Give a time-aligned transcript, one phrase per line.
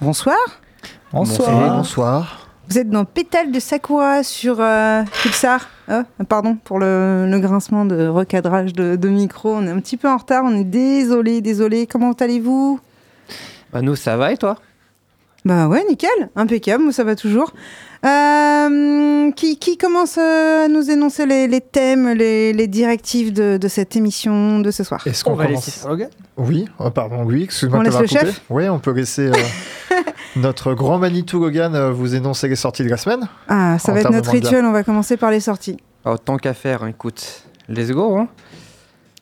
[0.00, 0.36] Bonsoir.
[1.12, 1.76] Bonsoir.
[1.78, 2.48] bonsoir.
[2.68, 5.68] Vous êtes dans Pétale de Sakura sur euh, Pixar.
[5.90, 9.54] Oh, pardon pour le, le, grincement de recadrage de, de, micro.
[9.56, 10.44] On est un petit peu en retard.
[10.44, 11.88] On est désolé, désolé.
[11.88, 12.78] Comment allez-vous?
[13.72, 14.58] Bah nous ça va et toi?
[15.44, 16.84] Bah ouais, nickel, impeccable.
[16.84, 17.52] Moi ça va toujours.
[18.04, 23.68] Euh, qui, qui, commence à nous énoncer les, les thèmes, les, les directives de, de,
[23.68, 25.04] cette émission de ce soir?
[25.04, 28.20] Est-ce qu'on va commence laisser Oui, oh, pardon, oui, excuse-moi On laisse le coupé.
[28.20, 29.32] chef Oui, on peut laisser euh,
[30.36, 33.28] notre grand Manitou Logan euh, vous énoncer les sorties de la semaine.
[33.48, 34.64] Ah, ça va être notre rituel.
[34.64, 35.76] On va commencer par les sorties.
[36.04, 38.16] oh, Tant qu'à faire, écoute, let's go.
[38.16, 38.28] Hein.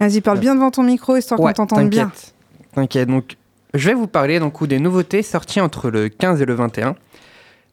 [0.01, 2.07] Vas-y, parle bien devant ton micro histoire qu'on t'entende bien.
[2.07, 2.35] t'inquiète.
[2.75, 3.37] T'inquiète, donc
[3.75, 6.97] je vais vous parler donc, des nouveautés sorties entre le 15 et le 21.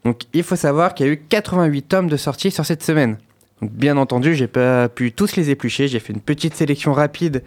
[0.06, 3.18] Donc il faut savoir qu'il y a eu 88 tomes de sortie sur cette semaine.
[3.62, 7.44] Donc bien entendu, j'ai pas pu tous les éplucher, j'ai fait une petite sélection rapide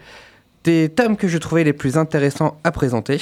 [0.63, 3.21] des tomes que je trouvais les plus intéressants à présenter.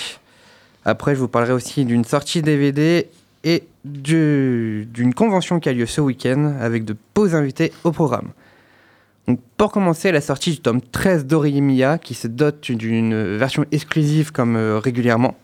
[0.85, 3.07] Après, je vous parlerai aussi d'une sortie DVD
[3.43, 8.29] et du- d'une convention qui a lieu ce week-end avec de beaux invités au programme.
[9.57, 14.55] Pour commencer, la sortie du tome 13 d'Orimiya qui se dote d'une version exclusive comme
[14.55, 15.35] euh, régulièrement.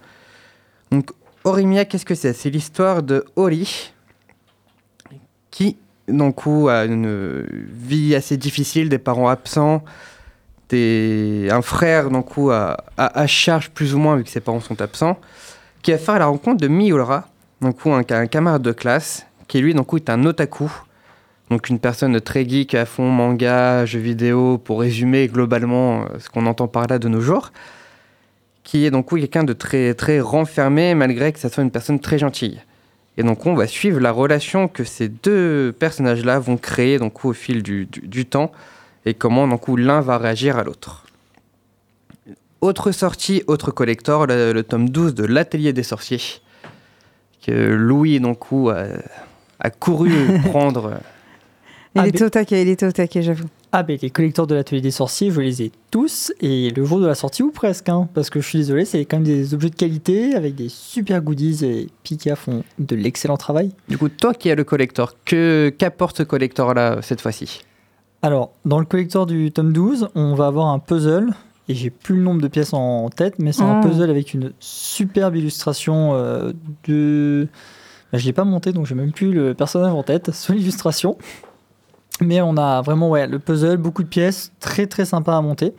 [0.92, 1.10] Donc,
[1.44, 2.34] Orimiya, qu'est-ce que c'est?
[2.34, 3.92] C'est l'histoire de Ori
[5.50, 9.84] qui, d'un coup, a une vie assez difficile, des parents absents,
[10.72, 11.48] des...
[11.52, 15.20] un frère, d'un coup, à, charge plus ou moins vu que ses parents sont absents,
[15.82, 17.28] qui va faire la rencontre de Miura,
[17.62, 20.72] donc coup, un, camarade de classe, qui lui, donc coup, est un otaku.
[21.50, 26.30] Donc une personne très geek à fond manga, jeux vidéo, pour résumer globalement euh, ce
[26.30, 27.52] qu'on entend par là de nos jours,
[28.64, 32.18] qui est donc quelqu'un de très, très renfermé malgré que ça soit une personne très
[32.18, 32.62] gentille.
[33.18, 37.34] Et donc on va suivre la relation que ces deux personnages-là vont créer donc, au
[37.34, 38.54] fil du- du temps
[39.06, 41.06] et comment donc, coup, l'un va réagir à l'autre.
[42.62, 46.22] Autre sortie, autre collector, le, le tome 12 de l'Atelier des sorciers,
[47.46, 48.86] que Louis donc, coup, a,
[49.60, 50.12] a couru
[50.46, 51.00] prendre.
[51.96, 53.46] Il Ah, était mais- au taquet, il était au taquet, j'avoue.
[53.74, 57.00] Ah ben les collecteurs de l'atelier des sorciers, je les ai tous et le jour
[57.00, 59.54] de la sortie ou presque, hein, parce que je suis désolé, c'est quand même des
[59.54, 63.72] objets de qualité avec des super goodies et Pika font de l'excellent travail.
[63.88, 67.62] Du coup, toi qui as le collector, que qu'apporte ce collector-là cette fois-ci?
[68.22, 71.34] Alors dans le collecteur du tome 12, on va avoir un puzzle
[71.68, 73.88] et j'ai plus le nombre de pièces en tête, mais c'est un Oh.
[73.88, 76.52] puzzle avec une superbe illustration euh,
[76.88, 77.48] de.
[78.12, 81.18] Ben, je l'ai pas monté donc j'ai même plus le personnage en tête sur l'illustration.
[82.20, 85.74] Mais on a vraiment ouais, le puzzle, beaucoup de pièces, très très sympa à monter.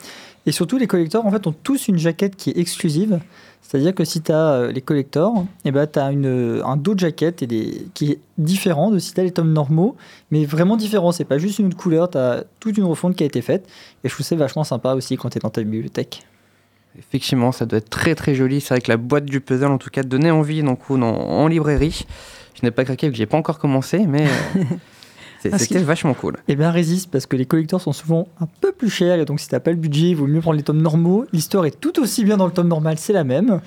[0.45, 3.21] Et surtout, les collecteurs en fait ont tous une jaquette qui est exclusive.
[3.63, 7.01] C'est-à-dire que si tu as les collectors, et ben, tu as une, un dos de
[7.01, 9.97] jaquette et des, qui est différent de si tu as les tomes normaux,
[10.31, 11.13] mais vraiment différent.
[11.13, 13.67] C'est pas juste une autre couleur, tu as toute une refonte qui a été faite.
[14.05, 16.27] Et je trouve ça vachement sympa aussi quand tu es dans ta bibliothèque.
[16.99, 18.61] Effectivement, ça doit être très très joli.
[18.61, 22.05] C'est vrai que la boîte du puzzle, en tout cas, donnait envie en, en librairie.
[22.55, 24.63] Je n'ai pas craqué vu que j'ai pas encore commencé, mais euh,
[25.51, 26.37] c'était vachement cool.
[26.49, 29.41] Et bien résiste parce que les collecteurs sont souvent un peu plus chers et donc
[29.41, 31.27] si t'as pas le budget, il vaut mieux prendre les tomes normaux.
[31.33, 33.61] L'histoire est tout aussi bien dans le tome normal, c'est la même.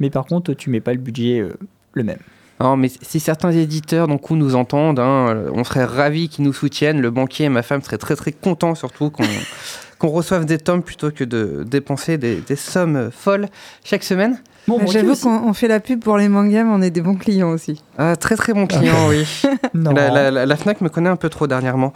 [0.00, 1.54] Mais par contre, tu mets pas le budget euh,
[1.92, 2.18] le même.
[2.60, 6.44] Non, mais si certains éditeurs donc, ou nous entendent, hein, euh, on serait ravis qu'ils
[6.44, 7.00] nous soutiennent.
[7.00, 11.10] Le banquier et ma femme seraient très très contents surtout qu'on reçoive des tomes plutôt
[11.10, 13.48] que de dépenser des, des sommes folles
[13.84, 14.38] chaque semaine.
[14.68, 17.00] Bon, moi J'avoue qu'on on fait la pub pour les mangas, mais on est des
[17.00, 17.82] bons clients aussi.
[17.98, 19.24] Ah, très très bon client, oui.
[19.74, 19.92] Non.
[19.92, 21.92] La, la- la- la Fnac me connaît un peu trop dernièrement.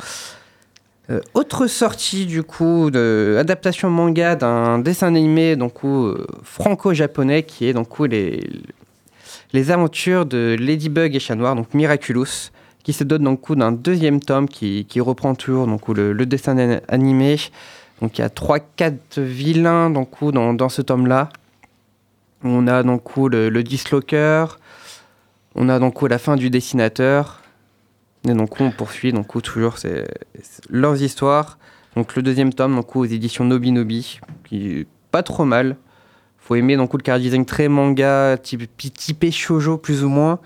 [1.11, 7.43] Euh, autre sortie du coup de adaptation manga d'un dessin animé donc coup, euh, franco-japonais
[7.43, 8.49] qui est donc coup, les
[9.53, 12.51] les aventures de Ladybug et Chat Noir donc Miraculous
[12.85, 16.13] qui se dote donc coup, d'un deuxième tome qui, qui reprend toujours donc coup, le,
[16.13, 17.37] le dessin an- animé
[18.01, 21.29] donc il y a trois quatre vilains donc coup, dans, dans ce tome là
[22.45, 24.47] on a donc le, le dislocker
[25.55, 27.43] on a donc la fin du dessinateur
[28.29, 30.05] et donc on poursuit donc toujours ces-
[30.43, 31.59] ces- leurs histoires.
[31.97, 35.77] Donc le deuxième tome donc aux éditions Nobi Nobi, qui est pas trop mal.
[36.39, 40.39] Faut aimer donc le car design très manga, type, typé shoujo plus ou moins.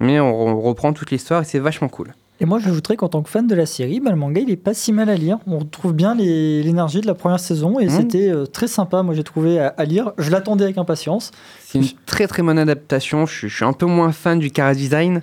[0.00, 2.12] Mais on reprend toute l'histoire et c'est vachement cool.
[2.38, 4.56] Et moi, j'ajouterais qu'en tant que fan de la série, bah, le manga, il est
[4.56, 5.38] pas si mal à lire.
[5.46, 7.90] On retrouve bien l'énergie de la première saison et Mhm.
[7.90, 10.12] c'était euh, très sympa, moi j'ai trouvé à, à lire.
[10.18, 11.30] Je l'attendais avec impatience.
[11.64, 13.24] C'est une très très bonne adaptation.
[13.24, 15.22] Je, suis- je suis un peu moins fan du car design,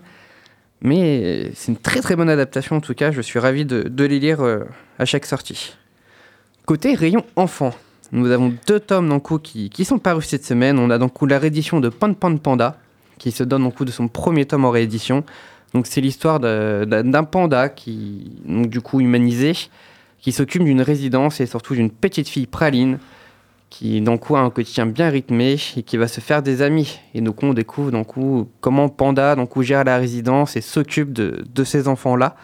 [0.81, 3.11] mais c'est une très très bonne adaptation en tout cas.
[3.11, 4.63] Je suis ravi de, de les lire euh,
[4.97, 5.75] à chaque sortie.
[6.65, 7.73] Côté rayon enfant,
[8.11, 10.79] nous avons deux tomes d'un coup qui, qui sont parus cette semaine.
[10.79, 12.77] On a donc coup la réédition de Pan Pan Panda,
[13.19, 15.23] qui se donne donc coup de son premier tome en réédition.
[15.73, 19.53] Donc c'est l'histoire d'un d'un panda qui, donc du coup humanisé,
[20.19, 22.99] qui s'occupe d'une résidence et surtout d'une petite fille praline
[23.73, 26.99] qui donc a un quotidien bien rythmé et qui va se faire des amis.
[27.15, 28.09] Et donc on découvre donc
[28.61, 32.35] comment Panda donc gère la résidence et s'occupe de, de ces enfants-là.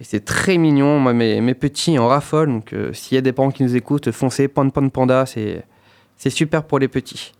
[0.00, 1.00] Et c'est très mignon.
[1.00, 2.52] Moi, mes, mes, petits en raffolent.
[2.52, 6.30] Donc euh, s'il y a des parents qui nous écoutent, foncez, Pan Pan Panda, c'est
[6.30, 7.32] super pour les petits.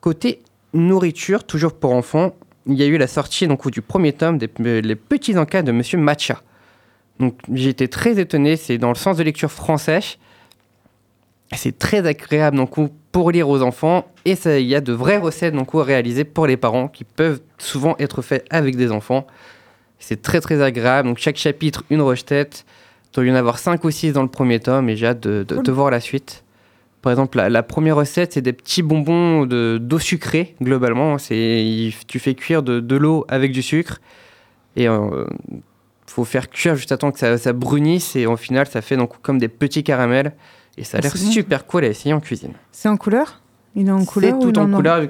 [0.00, 0.42] Côté
[0.72, 2.34] nourriture, toujours pour enfants,
[2.66, 4.48] il y a eu la sortie donc, du premier tome des
[4.82, 6.42] Les Petits Encas de Monsieur Matcha.
[7.20, 10.00] Donc j'ai été très étonné, c'est dans le sens de lecture français.
[11.54, 12.70] C'est très agréable donc,
[13.12, 16.56] pour lire aux enfants et il y a de vraies recettes donc, réalisées pour les
[16.56, 19.26] parents qui peuvent souvent être faites avec des enfants.
[19.98, 21.08] C'est très très agréable.
[21.08, 22.64] Donc chaque chapitre, une recette.
[23.12, 25.20] Il doit y en avoir 5 ou 6 dans le premier tome et j'ai hâte
[25.20, 26.43] de, de, voir la suite.
[27.04, 31.18] Par exemple, la, première recette, c'est des petits bonbons d'eau sucrée, globalement.
[31.18, 34.00] Tu fais cuire de, de l'eau avec du sucre.
[34.74, 35.26] Et euh,
[36.06, 38.96] faut faire cuire juste à temps que ça, ça, brunisse et au final ça fait
[38.96, 40.32] donc comme des petits caramels
[40.78, 42.54] et ça a ah, l'air super cool à essayer en cuisine.
[42.72, 43.42] C'est en couleur?
[43.76, 45.06] Il est en couleur C'est tout en couleur,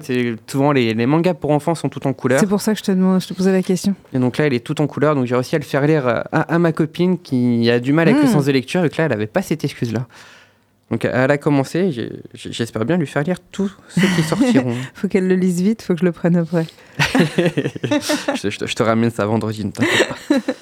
[0.49, 2.41] souvent les, les, mangas pour enfants sont tout en couleur.
[2.41, 3.95] C'est pour ça que je te, demande, je te posais la question.
[4.13, 6.25] Et donc là, il est tout en couleur, donc j'ai réussi à le faire lire
[6.33, 8.33] à, ma copine qui a du mal avec le hmm.
[8.33, 10.07] sens de lecture, et que là, elle n'avait pas cette excuse-là.
[10.91, 11.91] Donc elle a commencé,
[12.35, 14.75] j'espère bien lui faire lire tous ceux qui sortiront.
[14.95, 16.67] faut qu'elle le lise vite, faut que je le prenne après.
[16.99, 20.37] je, te, je, te, ramène ça vendredi, ne t'inquiète pas.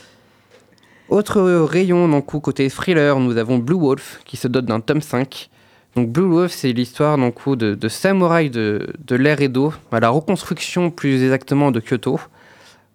[1.08, 5.50] Autre rayon, donc, côté thriller, nous avons Blue Wolf qui se dote d'un tome 5.
[5.94, 10.90] Donc Blue Wolf, c'est l'histoire de, de samouraïs de, de l'air Edo, à la reconstruction
[10.90, 12.18] plus exactement de Kyoto,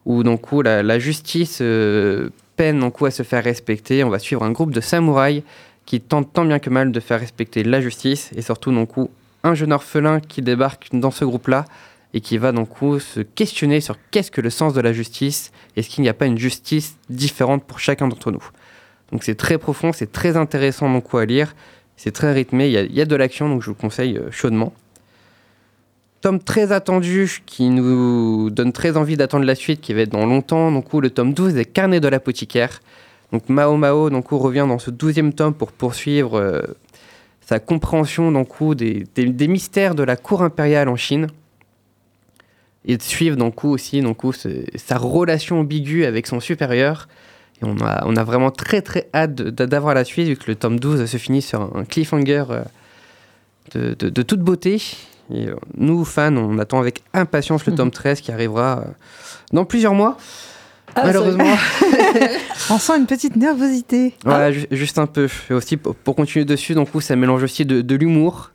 [0.06, 4.04] où donc, la, la justice euh, peine donc, à se faire respecter.
[4.04, 5.44] On va suivre un groupe de samouraïs
[5.88, 8.92] qui tentent tant bien que mal de faire respecter la justice, et surtout donc,
[9.44, 11.66] un jeune orphelin qui débarque dans ce groupe-là
[12.14, 12.70] et qui va donc
[13.00, 16.26] se questionner sur qu'est-ce que le sens de la justice est-ce qu'il n'y a pas
[16.26, 18.44] une justice différente pour chacun d'entre nous.
[19.12, 21.56] Donc c'est très profond, c'est très intéressant à lire,
[21.96, 24.74] c'est très rythmé, il y, a, de l'action donc je vous conseille euh, chaudement.
[26.20, 30.26] Tome très attendu qui nous donne très envie d'attendre la suite qui va être dans
[30.26, 32.82] longtemps, donc le tome 12 des Carnets de l'apothicaire.
[33.32, 36.62] Donc Mao Mao donc revient dans ce douzième tome pour poursuivre euh,
[37.42, 41.28] sa compréhension donc, des, des, mystères de la cour impériale en Chine
[42.86, 44.22] et de suivre aussi donc,
[44.76, 47.08] sa relation ambiguë avec son supérieur.
[47.62, 50.56] Et on a, on a vraiment très très hâte d'avoir la suite, vu que le
[50.56, 52.64] tome 12 se finit sur un cliffhanger euh,
[53.74, 54.82] de, de, de toute beauté.
[55.34, 58.86] Et euh, nous, fans, on attend avec impatience le tome 13 qui arrivera
[59.52, 60.18] dans plusieurs mois.
[60.98, 61.56] Ah, malheureusement.
[62.72, 64.16] on sent une petite nervosité.
[64.26, 65.28] Voilà, juste un peu.
[65.50, 68.52] Et aussi, pour, continuer dessus, donc, ça mélange aussi de, de l'humour,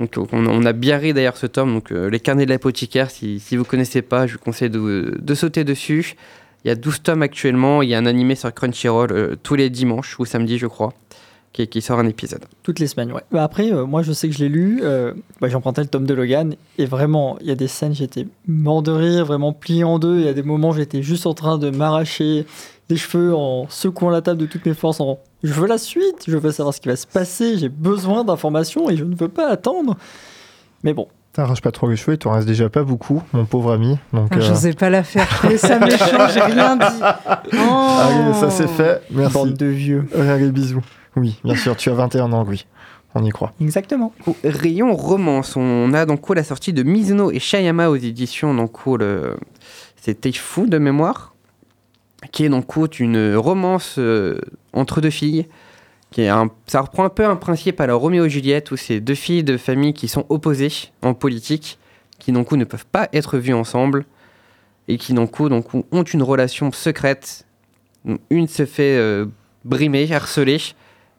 [0.00, 3.38] donc, on, a bien ri d'ailleurs ce tome, donc euh, les carnets de l'apothicaire, si,
[3.38, 6.16] si vous ne connaissez pas, je vous conseille de, de, sauter dessus.
[6.64, 9.54] Il y a 12 tomes actuellement, il y a un animé sur Crunchyroll euh, tous
[9.54, 10.94] les dimanches ou samedis je crois,
[11.54, 12.44] qui, qui, sort un épisode.
[12.62, 13.22] Toutes les semaines, ouais.
[13.32, 14.82] Bah après, euh, moi je sais que je l'ai lu,
[15.40, 18.26] bah, j'ai emprunté le tome de Logan, et vraiment, il y a des scènes, j'étais
[18.46, 21.32] mort de rire, vraiment plié en deux, il y a des moments j'étais juste en
[21.32, 22.44] train de m'arracher
[22.90, 26.24] les cheveux en secouant la table de toutes mes forces en je veux la suite,
[26.26, 29.28] je veux savoir ce qui va se passer, j'ai besoin d'informations et je ne veux
[29.28, 29.96] pas attendre.
[30.82, 31.06] Mais bon.
[31.34, 33.98] T'arraches pas trop les cheveux, il t'en reste déjà pas beaucoup, mon pauvre ami.
[34.12, 34.54] Donc, ah, Je euh...
[34.54, 36.84] sais pas la faire, je ça méchant, j'ai rien dit.
[37.52, 37.98] Oh.
[38.00, 39.34] Allez, ça c'est fait, merci.
[39.34, 40.08] Bande de vieux.
[40.16, 40.82] Allez, bisous.
[41.16, 42.66] Oui, bien sûr, tu as 21 ans, oui.
[43.16, 43.52] On y croit.
[43.60, 44.12] Exactement.
[44.42, 49.36] rayon romance, on a donc la sortie de Mizuno et Shayama aux éditions donc le...
[49.96, 51.34] c'était fou de mémoire
[52.32, 54.38] qui est donc une romance euh,
[54.72, 55.46] entre deux filles.
[56.10, 58.76] Qui est un, ça reprend un peu un principe à la Roméo et Juliette, où
[58.76, 60.72] c'est deux filles de famille qui sont opposées
[61.02, 61.78] en politique,
[62.20, 64.04] qui donc ne peuvent pas être vues ensemble,
[64.86, 67.46] et qui donc, donc ont une relation secrète.
[68.30, 69.26] Une se fait euh,
[69.64, 70.60] brimer, harceler,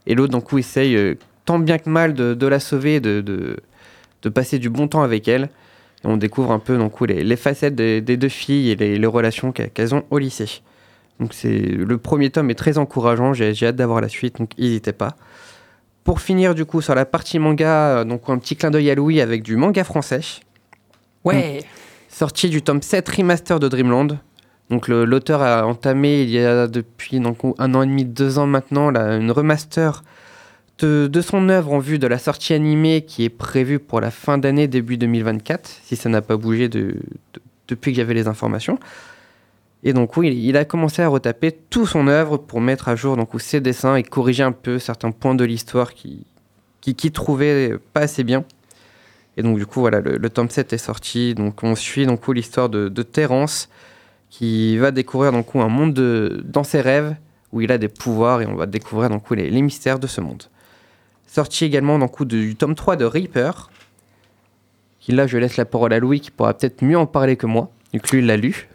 [0.07, 4.57] et l'autre donc essaye euh, tant bien que mal de, la sauver, de, de, passer
[4.57, 5.49] du bon temps avec elle.
[6.03, 9.07] Et on découvre un peu donc, les, les facettes des, deux filles et les, les
[9.07, 10.61] relations qu'elles ont au lycée.
[11.19, 14.91] Donc c'est le premier tome est très encourageant, j'ai hâte d'avoir la suite, donc n'hésitez
[14.91, 15.15] pas.
[16.03, 18.95] Pour finir du coup sur la partie manga, euh, donc un petit clin d'œil à
[18.95, 20.21] Louis avec du manga français.
[21.23, 21.63] Ouais.
[22.09, 24.19] sorti du tome 7 remaster de Dreamland.
[24.69, 28.47] Donc l'auteur a entamé il y a depuis donc, un an et demi, deux ans
[28.47, 30.03] maintenant, une remaster
[30.79, 34.37] de, son œuvre en vue de la sortie animée qui est prévue pour la fin
[34.37, 36.95] d'année, début 2024, si ça n'a pas bougé de,
[37.67, 38.79] depuis que j'avais les informations.
[39.83, 43.15] Et donc oui, il a commencé à retaper tout son œuvre pour mettre à jour
[43.17, 46.25] donc, ses dessins et corriger un peu certains points de l'histoire qui,
[46.81, 48.43] qui, qui trouvait pas assez bien.
[49.37, 51.35] Et donc du coup, voilà, le, tome 7 est sorti.
[51.35, 53.69] Donc on suit donc l'histoire de Terence
[54.29, 57.15] qui va découvrir donc un monde de, dans ses rêves
[57.51, 60.19] où il a des pouvoirs et on va découvrir donc les, les mystères de ce
[60.21, 60.43] monde.
[61.27, 63.69] Sorti également dans le coup du tome 3 de Reaper.
[64.99, 67.45] Qui là, je laisse la parole à Louis qui pourra peut-être mieux en parler que
[67.45, 68.67] moi, vu que lui, il l'a lu.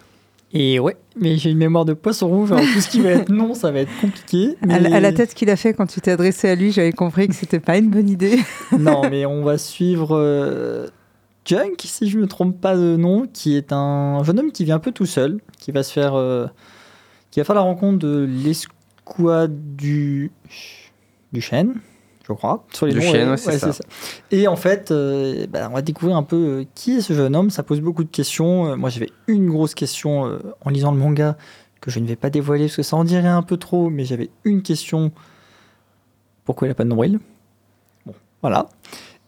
[0.52, 3.28] Et ouais, mais j'ai une mémoire de poisson rouge, alors tout ce qui va être
[3.28, 4.56] non, ça va être compliqué.
[4.62, 6.72] À, mais- la- à la tête qu'il a fait quand tu t'es adressé à lui,
[6.72, 8.38] j'avais compris que c'était pas une bonne idée.
[8.78, 10.88] non, mais on va suivre euh,
[11.44, 14.76] Junk, si je me trompe pas de nom, qui est un jeune homme qui vient
[14.76, 16.46] un peu tout seul, qui va se faire, euh,
[17.30, 20.30] qui va faire la rencontre de l'escouade du
[21.32, 21.74] du chêne,
[22.26, 22.64] je crois.
[22.72, 23.84] Sur les Du chêne, ouais, ouais, c'est ouais, ça.
[24.30, 27.34] Et en fait, euh, bah, on va découvrir un peu euh, qui est ce jeune
[27.36, 27.50] homme.
[27.50, 28.66] Ça pose beaucoup de questions.
[28.72, 31.36] Euh, moi, j'avais une grosse question euh, en lisant le manga
[31.80, 34.04] que je ne vais pas dévoiler parce que ça en dirait un peu trop, mais
[34.04, 35.12] j'avais une question.
[36.44, 37.20] Pourquoi il n'a pas de nombril?
[38.06, 38.68] Bon, voilà.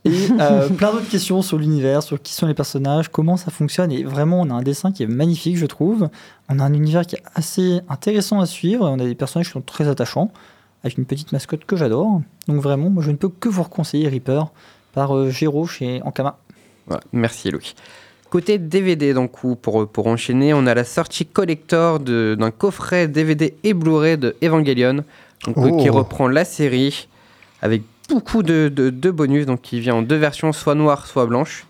[0.04, 3.92] Et euh, plein d'autres questions sur l'univers, sur qui sont les personnages, comment ça fonctionne.
[3.92, 6.08] Et vraiment, on a un dessin qui est magnifique, je trouve.
[6.48, 8.88] On a un univers qui est assez intéressant à suivre.
[8.88, 10.32] Et on a des personnages qui sont très attachants,
[10.82, 12.20] avec une petite mascotte que j'adore.
[12.48, 14.50] Donc vraiment, moi, je ne peux que vous reconseiller Reaper
[14.92, 16.38] par euh, chez Ankama.
[16.86, 17.74] Voilà, merci Louis.
[18.28, 23.54] Côté DVD, donc, ou pour, pour enchaîner, on a la sortie collector d'un coffret DVD
[23.62, 25.04] et Blu-ray de Evangelion,
[25.44, 25.76] donc, Oh.
[25.76, 27.08] qui reprend la série
[27.60, 31.26] avec beaucoup de, de- de bonus, donc qui vient en deux versions, soit noire, soit
[31.26, 31.66] blanche,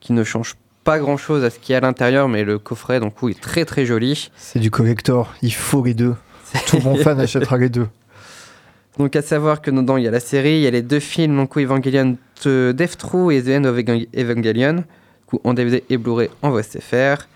[0.00, 2.58] qui ne change pas grand chose à ce qu'il y a à l'intérieur, mais le
[2.58, 4.30] coffret donc, oui, est très très joli.
[4.36, 6.14] C'est du collector, il faut les deux.
[6.66, 7.86] Tout bon fan achètera les deux.
[8.98, 11.00] Donc à savoir que dedans il y a la série, il y a les deux
[11.00, 14.84] films, donc Evangelion de Death True et The End of Evang- Evangelion,
[15.26, 17.26] coup, en DVD et Blu-ray en VSTFR.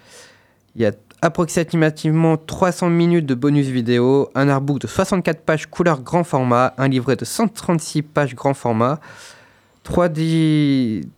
[0.76, 6.02] Il y a approximativement 300 minutes de bonus vidéo, un artbook de 64 pages couleur
[6.02, 9.00] grand format, un livret de 136 pages grand format,
[9.82, 11.08] 3 digi...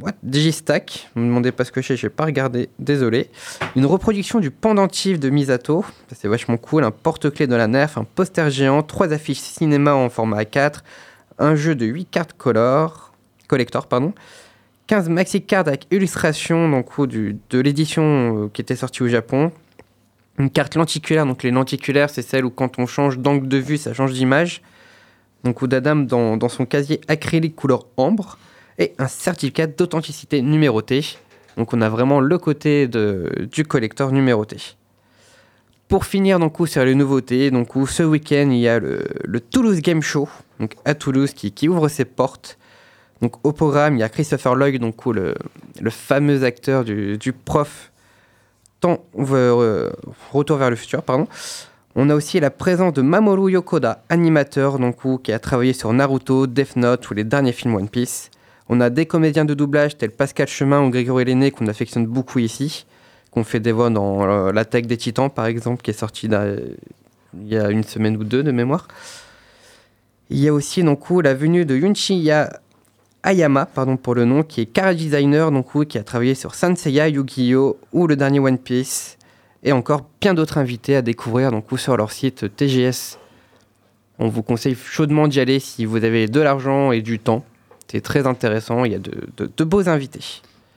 [0.00, 3.28] What Digistack, ne me demandez pas ce que c'est, j'ai pas regardé, désolé.
[3.74, 8.04] Une reproduction du pendentif de Misato, c'est vachement cool, un porte-clés de la Nerf, un
[8.04, 10.82] poster géant, trois affiches cinéma en format A4,
[11.40, 13.12] un jeu de 8 cartes color,
[13.48, 14.14] collector, pardon,
[14.90, 19.52] 15 maxi cards avec illustration donc, de l'édition euh, qui était sortie au Japon,
[20.36, 23.78] une carte lenticulaire, donc les lenticulaires c'est celle où quand on change d'angle de vue
[23.78, 24.62] ça change d'image,
[25.44, 28.36] donc où d'Adam dans, dans son casier acrylique couleur ambre,
[28.80, 31.04] et un certificat d'authenticité numéroté.
[31.56, 34.56] Donc on a vraiment le côté du collector numéroté.
[35.86, 40.02] Pour finir donc sur les nouveautés, donc ce week-end il y a le, Toulouse Game
[40.02, 40.28] Show,
[40.58, 42.58] donc à Toulouse qui ouvre ses portes.
[43.22, 45.34] Donc au programme il y a Christopher Lloyd, donc le,
[45.80, 47.90] le fameux acteur du, prof
[48.84, 49.90] euh,
[50.32, 51.26] Retour vers le futur, pardon.
[51.96, 56.46] On a aussi la présence de Mamoru Yokoda, animateur donc qui a travaillé sur Naruto,
[56.46, 58.30] Death Note ou les derniers films One Piece.
[58.68, 62.38] On a des comédiens de doublage tels Pascal Chemin ou Grégory Lenné qu'on affectionne beaucoup
[62.38, 62.86] ici,
[63.32, 67.48] qu'on fait des voix dans euh, L'attaque des titans par exemple, qui est sorti il
[67.48, 68.86] y a une semaine ou deux de mémoire.
[70.30, 72.60] Il y a aussi donc, la venue de Yunchiya
[73.22, 77.08] Ayama, pardon pour le nom, qui est car designer, donc, qui a travaillé sur Sanseiya,
[77.08, 77.76] Yu-Gi-Oh!
[77.92, 79.18] ou le dernier One Piece,
[79.62, 83.18] et encore bien d'autres invités à découvrir donc, où, sur leur site TGS.
[84.18, 87.44] On vous conseille chaudement d'y aller si vous avez de l'argent et du temps.
[87.88, 90.20] C'est très intéressant, il y a de, de- de beaux invités.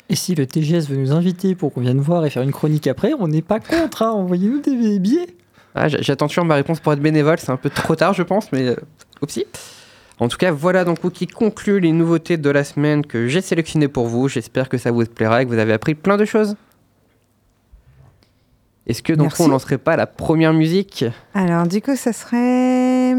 [0.10, 2.88] Et si le TGS veut nous inviter pour qu'on vienne voir et faire une chronique
[2.88, 4.02] après, on n'est pas contre.
[4.02, 4.12] hein.
[4.12, 5.28] Envoyez-nous des billets.
[5.76, 8.52] Ah, J'attends toujours ma réponse pour être bénévole, c'est un peu trop tard je pense,
[8.52, 8.76] mais euh,
[9.22, 9.46] oupsie.
[10.20, 13.88] En tout cas, voilà donc qui conclut les nouveautés de la semaine que j'ai sélectionnées
[13.88, 14.28] pour vous.
[14.28, 16.56] J'espère que ça vous plaira et que vous avez appris plein de choses.
[18.86, 19.42] Est-ce que donc Merci.
[19.44, 21.06] on lancerait pas la première musique?
[21.34, 23.16] Alors, du coup, ça serait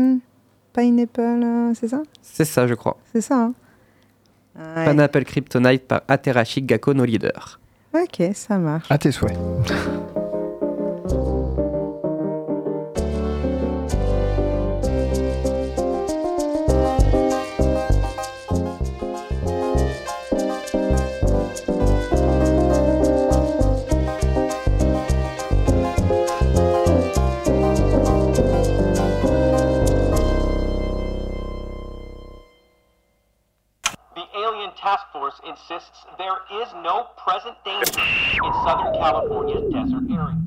[0.75, 2.03] Pineapple, euh, c'est ça?
[2.23, 2.99] C'est ça, je crois.
[3.13, 3.55] C'est ça, hein
[4.57, 4.85] Ouais.
[4.89, 7.59] Pineapple Kryptonite par Aterashi Gakko No Leader.
[7.93, 8.87] Ok, ça marche.
[8.91, 9.37] À tes souhaits.
[36.53, 40.45] is no present danger in Southern California's desert area.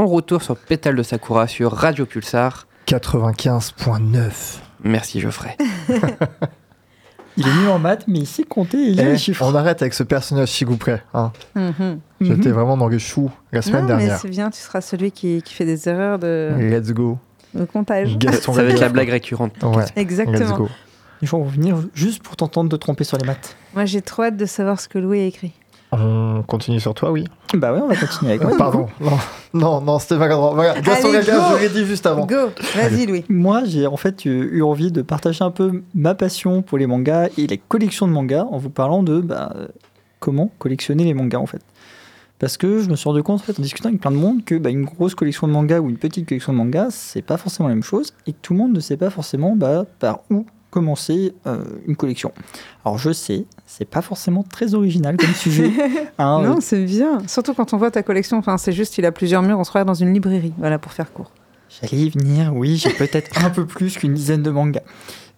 [0.00, 2.66] Bon retour sur Pétale de Sakura sur Radio Pulsar.
[2.86, 4.30] 95.9.
[4.82, 5.58] Merci Geoffrey.
[7.36, 9.44] Il est nul en maths, mais il sait compter et il a Eh, les chiffres.
[9.46, 11.02] on arrête avec ce personnage Chigou près.
[11.14, 11.32] Hein.
[11.54, 12.00] Mhm.
[12.22, 12.54] J'étais Mhm.
[12.54, 14.18] vraiment dans le chou la semaine Non, mais dernière.
[14.18, 17.18] c'est bien, tu seras celui qui, qui fait des erreurs de, Let's go.
[17.54, 18.16] de comptage.
[18.18, 19.52] Gaston Ça va être la blague récurrente.
[19.62, 20.56] Ouais, let's Exactement.
[20.56, 20.68] go.
[21.22, 23.54] Les gens vont venir juste pour t'entendre te tromper sur les maths.
[23.74, 25.52] Moi, j'ai trop hâte de savoir ce que Louis a écrit.
[25.92, 27.24] On continue sur toi, oui
[27.54, 28.56] Bah ouais, on va continuer avec moi.
[28.56, 28.86] Pardon.
[29.00, 29.18] Non,
[29.54, 30.52] non, non c'était maladroit.
[30.54, 32.26] Voilà, Gaston Lagaffe, je l'ai dit juste avant.
[32.26, 33.24] Go Vas-y, Louis.
[33.28, 37.28] Moi, j'ai en fait eu envie de partager un peu ma passion pour les mangas
[37.36, 39.52] et les collections de mangas en vous parlant de bah,
[40.20, 41.62] comment collectionner les mangas en fait.
[42.38, 44.44] Parce que je me suis rendu compte en, fait, en discutant avec plein de monde
[44.44, 47.36] que bah, une grosse collection de mangas ou une petite collection de mangas, c'est pas
[47.36, 50.20] forcément la même chose et que tout le monde ne sait pas forcément bah, par
[50.30, 52.32] où commencer euh, une collection.
[52.84, 55.70] Alors je sais, c'est pas forcément très original comme sujet.
[56.18, 57.18] hein, non, c'est bien.
[57.26, 58.38] Surtout quand on voit ta collection.
[58.38, 59.58] Enfin, c'est juste, il a plusieurs murs.
[59.58, 60.54] On se croirait dans une librairie.
[60.58, 61.30] Voilà, pour faire court.
[61.68, 64.82] J'allais y venir, oui, j'ai peut-être un peu plus qu'une dizaine de mangas.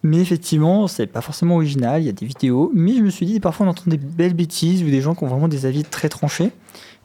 [0.02, 3.26] Mais effectivement, c'est pas forcément original, il y a des vidéos, mais je me suis
[3.26, 5.84] dit, parfois on entend des belles bêtises ou des gens qui ont vraiment des avis
[5.84, 6.50] très tranchés.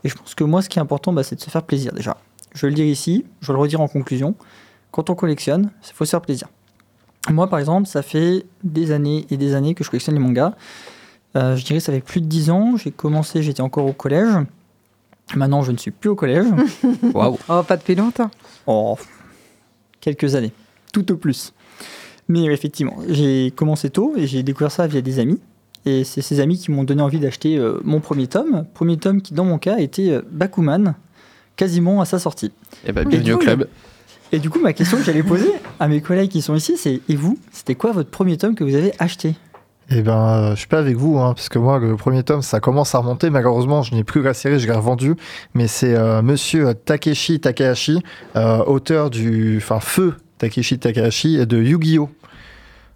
[0.03, 1.91] Et je pense que moi, ce qui est important, bah, c'est de se faire plaisir
[1.93, 2.17] déjà.
[2.55, 4.35] Je vais le dire ici, je vais le redire en conclusion.
[4.91, 6.47] Quand on collectionne, il faut se faire plaisir.
[7.29, 10.53] Moi, par exemple, ça fait des années et des années que je collectionne les mangas.
[11.35, 12.77] Euh, je dirais que ça fait plus de 10 ans.
[12.77, 14.33] J'ai commencé, j'étais encore au collège.
[15.35, 16.45] Maintenant, je ne suis plus au collège.
[17.13, 17.37] Waouh.
[17.49, 18.31] Oh, pas depuis longtemps.
[18.65, 18.97] Oh,
[19.99, 20.53] quelques années,
[20.93, 21.53] tout au plus.
[22.29, 25.39] Mais effectivement, j'ai commencé tôt et j'ai découvert ça via des amis.
[25.85, 28.65] Et c'est ces amis qui m'ont donné envie d'acheter euh, mon premier tome.
[28.73, 30.95] Premier tome qui, dans mon cas, était euh, Bakuman,
[31.55, 32.51] quasiment à sa sortie.
[32.85, 33.67] Et bah, bienvenue au club.
[34.31, 37.01] Et du coup, ma question que j'allais poser à mes collègues qui sont ici, c'est
[37.07, 39.35] Et vous, c'était quoi votre premier tome que vous avez acheté?
[39.89, 42.41] Eh ben, euh, je suis pas avec vous, hein, parce que moi, le premier tome,
[42.41, 43.29] ça commence à remonter.
[43.29, 45.15] Malheureusement, je n'ai plus la je l'ai revendu.
[45.53, 48.03] Mais c'est euh, Monsieur Takeshi Takahashi,
[48.35, 52.09] euh, auteur du, enfin, feu Takeshi Takahashi de Yu-Gi-Oh,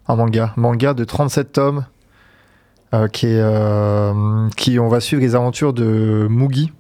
[0.10, 1.86] un manga, manga de 37 tomes,
[2.94, 3.38] euh, qui
[4.58, 6.74] qui on va suivre les aventures de Mugi,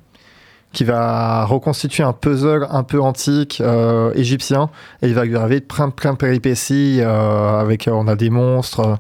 [0.73, 4.69] qui va reconstituer un puzzle un peu antique euh, égyptien,
[5.01, 6.99] et il va lui arriver plein, plein de péripéties.
[7.01, 8.79] euh, avec, euh, on a des monstres.
[8.81, 8.95] Euh,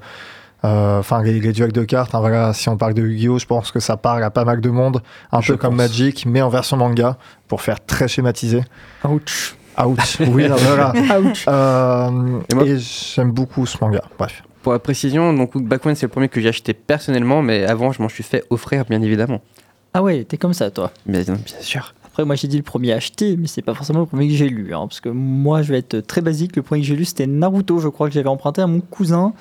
[0.63, 3.71] Enfin, les, les duels de cartes, hein, voilà, si on parle de Yu-Gi-Oh, je pense
[3.71, 5.75] que ça parle à pas mal de monde, un Je peu comme.
[5.75, 8.61] Magic, mais en version manga, pour faire très schématisé.
[9.03, 10.93] Ouch Ouch, oui, non, voilà.
[11.19, 14.43] Ouch Euh, Et moi- et j'aime beaucoup ce manga, bref.
[14.61, 17.99] Pour la précision, donc Bakuman c'est le premier que j'ai acheté personnellement, mais avant je
[18.03, 19.41] m'en suis fait offrir bien évidemment.
[19.93, 20.91] Ah ouais, t'es comme ça, toi.
[21.05, 21.93] Bien, bien sûr.
[22.05, 24.49] Après, moi j'ai dit le premier acheté, mais c'est pas forcément le premier que j'ai
[24.49, 24.73] lu.
[24.73, 26.55] hein, parce que moi, je vais être très basique.
[26.55, 29.33] Le premier que j'ai lu, c'était Naruto, je crois que j'avais emprunté à mon cousin.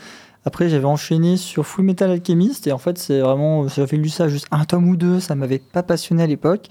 [0.46, 2.66] Après, j'avais enchaîné sur Full Metal Alchemist.
[2.66, 3.68] Et en fait, c'est vraiment.
[3.68, 5.20] J'avais lu ça juste un tome ou deux.
[5.20, 6.66] Ça m'avait pas passionné à l'époque.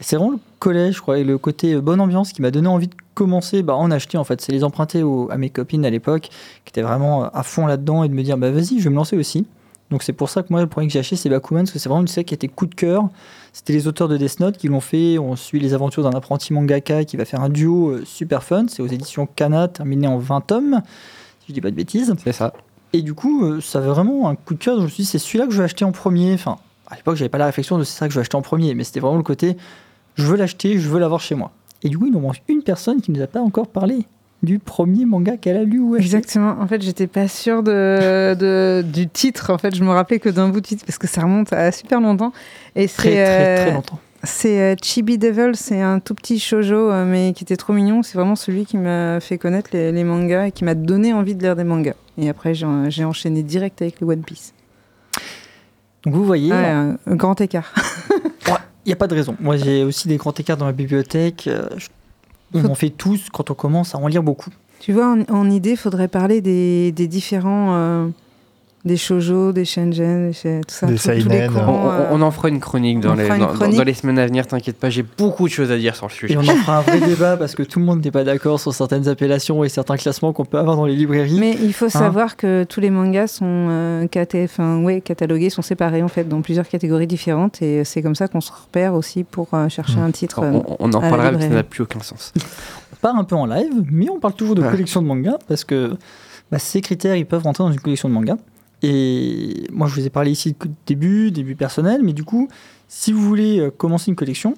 [0.00, 2.66] C'est vraiment le collège, je crois, et le côté euh, bonne ambiance qui m'a donné
[2.68, 4.18] envie de commencer bah, en acheter.
[4.18, 6.28] En fait, c'est les emprunter au- à mes copines à l'époque
[6.64, 8.90] qui étaient vraiment euh, à fond là-dedans et de me dire bah vas-y, je vais
[8.90, 9.46] me lancer aussi.
[9.94, 11.78] Donc c'est pour ça que moi, le premier que j'ai acheté, c'est Bakuman, parce que
[11.78, 13.08] c'est vraiment une série qui était coup de cœur.
[13.52, 15.20] C'était les auteurs de Death Note qui l'ont fait.
[15.20, 18.66] On suit les aventures d'un apprenti mangaka qui va faire un duo euh, super fun.
[18.66, 20.82] C'est aux éditions Kana, terminé en 20 tomes,
[21.42, 22.12] si je dis pas de bêtises.
[22.24, 22.52] C'est ça.
[22.92, 24.78] Et du coup, euh, ça avait vraiment un coup de cœur.
[24.78, 26.34] Je me suis dit, c'est celui-là que je vais acheter en premier.
[26.34, 26.56] Enfin,
[26.88, 28.74] à l'époque, j'avais pas la réflexion de c'est ça que je vais acheter en premier,
[28.74, 29.56] mais c'était vraiment le côté,
[30.16, 31.52] je veux l'acheter, je veux l'avoir chez moi.
[31.84, 34.08] Et du coup, il nous manque une personne qui nous a pas encore parlé
[34.44, 36.04] du premier manga qu'elle a lu ou acheté.
[36.04, 36.56] Exactement.
[36.60, 39.50] En fait, j'étais pas sûre de, de- du titre.
[39.52, 41.72] En fait, je me rappelais que d'un bout de titre parce que ça remonte à
[41.72, 42.32] super longtemps.
[42.76, 43.98] Et Très, c'est très, très euh, longtemps.
[44.22, 45.52] c'est euh, Chibi Devil.
[45.54, 48.02] C'est un tout petit shojo, euh, mais qui était trop mignon.
[48.02, 51.34] C'est vraiment celui qui m'a fait connaître les, les mangas et qui m'a donné envie
[51.34, 51.94] de lire des mangas.
[52.18, 54.54] Et après, j'ai enchaîné direct avec le One Piece.
[56.04, 57.72] Donc vous voyez, Ouais, un, un grand écart.
[58.84, 59.36] il n'y a pas de raison.
[59.40, 61.48] Moi, j'ai aussi des grands écarts dans ma bibliothèque.
[61.76, 61.88] Je-
[62.54, 64.50] On Faut- en fait tous quand on commence à en lire beaucoup.
[64.80, 68.10] Tu vois, en, en idée, faudrait parler des, des différents.
[68.84, 70.86] Euh, des shoujo, des shenzhen, des tout ça.
[70.86, 71.48] Des tous- tous les.
[71.48, 73.48] On, courants, on- euh, on en fera une chronique dans, on les, fera une dans-
[73.48, 73.76] dans- chronique.
[73.76, 76.12] dans les semaines à venir, t'inquiète pas, j'ai beaucoup de choses à dire sur le
[76.12, 76.34] sujet.
[76.34, 78.60] Et on en fera un vrai débat parce que tout le monde n'est pas d'accord
[78.60, 81.38] sur certaines appellations et certains classements qu'on peut avoir dans les librairies.
[81.40, 84.48] Mais il faut savoir que tous les mangas sont euh, caté-
[84.82, 88.40] ouais, catalogués, sont séparés en fait dans plusieurs catégories différentes et c'est comme ça qu'on
[88.40, 90.02] se repère aussi pour euh, chercher Mm.
[90.04, 90.40] un titre.
[90.42, 92.32] euh, On, on en la parlera parce que ça n'a plus aucun sens.
[92.92, 94.70] On part un peu en live, mais on parle toujours de Ouais.
[94.70, 95.94] collection de mangas parce que
[96.50, 98.36] bah, ces critères ils peuvent rentrer dans une collection de mangas.
[98.86, 102.48] Et moi je vous ai parlé ici de début, début personnel, mais du coup,
[102.86, 104.54] si vous voulez euh, commencer une collection,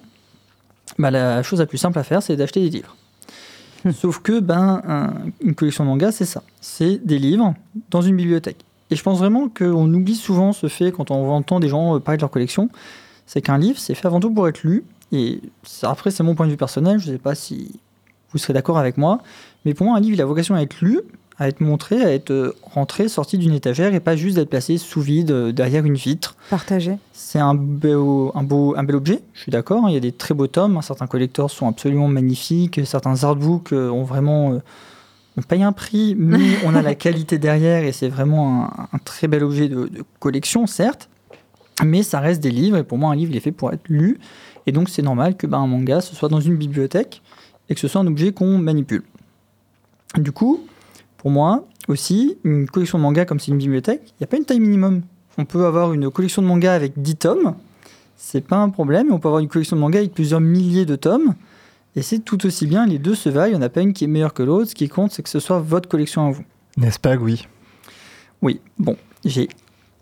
[0.99, 2.95] bah, la chose la plus simple à faire c'est d'acheter des livres.
[3.93, 7.53] Sauf que ben, un- une collection de mangas c'est ça, c'est des livres
[7.89, 8.65] dans une bibliothèque.
[8.89, 11.99] Et je pense vraiment qu'on oublie souvent ce fait quand on entend des gens euh,
[11.99, 12.69] parler de leur collection,
[13.25, 14.83] c'est qu'un livre c'est fait avant tout pour être lu.
[15.13, 17.79] Et ça, après, c'est mon point de vue personnel, je ne sais pas si
[18.33, 19.19] vous serez d'accord avec moi,
[19.63, 20.99] mais pour moi, un livre, il a vocation à être lu,
[21.39, 24.77] à être montré, à être euh, rentré, sorti d'une étagère, et pas juste d'être placé
[24.77, 26.35] sous vide, euh, derrière une vitre.
[26.49, 26.97] Partagé.
[27.13, 29.85] C'est un, beau, un, beau, un bel objet, je suis d'accord.
[29.85, 29.89] hein.
[29.89, 30.79] Il y a des très beaux tomes.
[30.81, 32.79] Certains collecteurs sont absolument magnifiques.
[32.85, 34.53] Certains artbooks euh, ont vraiment.
[34.53, 34.59] euh,
[35.39, 38.97] on paye un prix, mais on a la qualité derrière et c'est vraiment un, un
[38.97, 41.09] très bel objet de, de collection, certes.
[41.85, 43.87] Mais ça reste des livres et pour moi, un livre il est fait pour être
[43.87, 44.17] lu.
[44.65, 47.21] Et donc, c'est normal que bah, un manga ce soit dans une bibliothèque
[47.69, 49.03] et que ce soit un objet qu'on manipule.
[50.17, 50.61] Du coup,
[51.17, 54.37] pour moi aussi, une collection de mangas comme c'est une bibliothèque, il n'y a pas
[54.37, 55.01] une taille minimum.
[55.37, 57.55] On peut avoir une collection de mangas avec 10 tomes,
[58.17, 59.11] c'est pas un problème.
[59.11, 61.35] On peut avoir une collection de mangas avec plusieurs milliers de tomes.
[61.95, 63.93] Et c'est tout aussi bien, les deux se valent, il n'y en a pas une
[63.93, 64.71] qui est meilleure que l'autre.
[64.71, 66.43] Ce qui compte, c'est que ce soit votre collection à vous.
[66.77, 67.47] N'est-ce pas, oui
[68.41, 69.47] Oui, bon, j'ai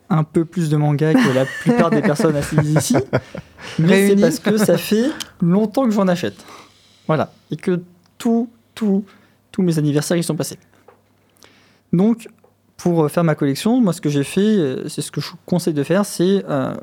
[0.10, 2.96] un peu plus de mangas que la plupart des personnes assises ici.
[3.80, 5.10] Mais c'est parce que ça fait
[5.42, 6.36] longtemps que j'en achète.
[7.08, 7.32] Voilà.
[7.52, 7.82] Et que
[8.18, 9.06] tout, tout,
[9.52, 10.58] tous mes anniversaires, ils sont passés.
[11.96, 12.28] Donc,
[12.78, 15.32] pour euh, faire ma collection, moi, ce que j'ai fait, euh, c'est ce que je
[15.32, 16.74] vous conseille de faire, c'est euh,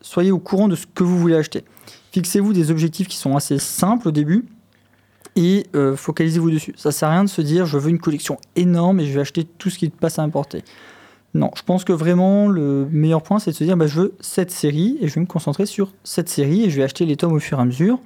[0.00, 1.64] soyez au courant de ce que vous voulez acheter.
[2.12, 4.46] Fixez-vous des objectifs qui sont assez simples au début
[5.34, 6.72] et focalisez-vous dessus.
[6.78, 9.20] Ça sert à rien de se dire je veux une collection énorme et je vais
[9.20, 10.64] acheter tout ce qui passe à importer.
[11.34, 14.14] Non, je pense que vraiment le meilleur point c'est de se dire bah, je veux
[14.20, 17.16] cette série et je vais me concentrer sur cette série et je vais acheter les
[17.16, 17.98] tomes au fur et à mesure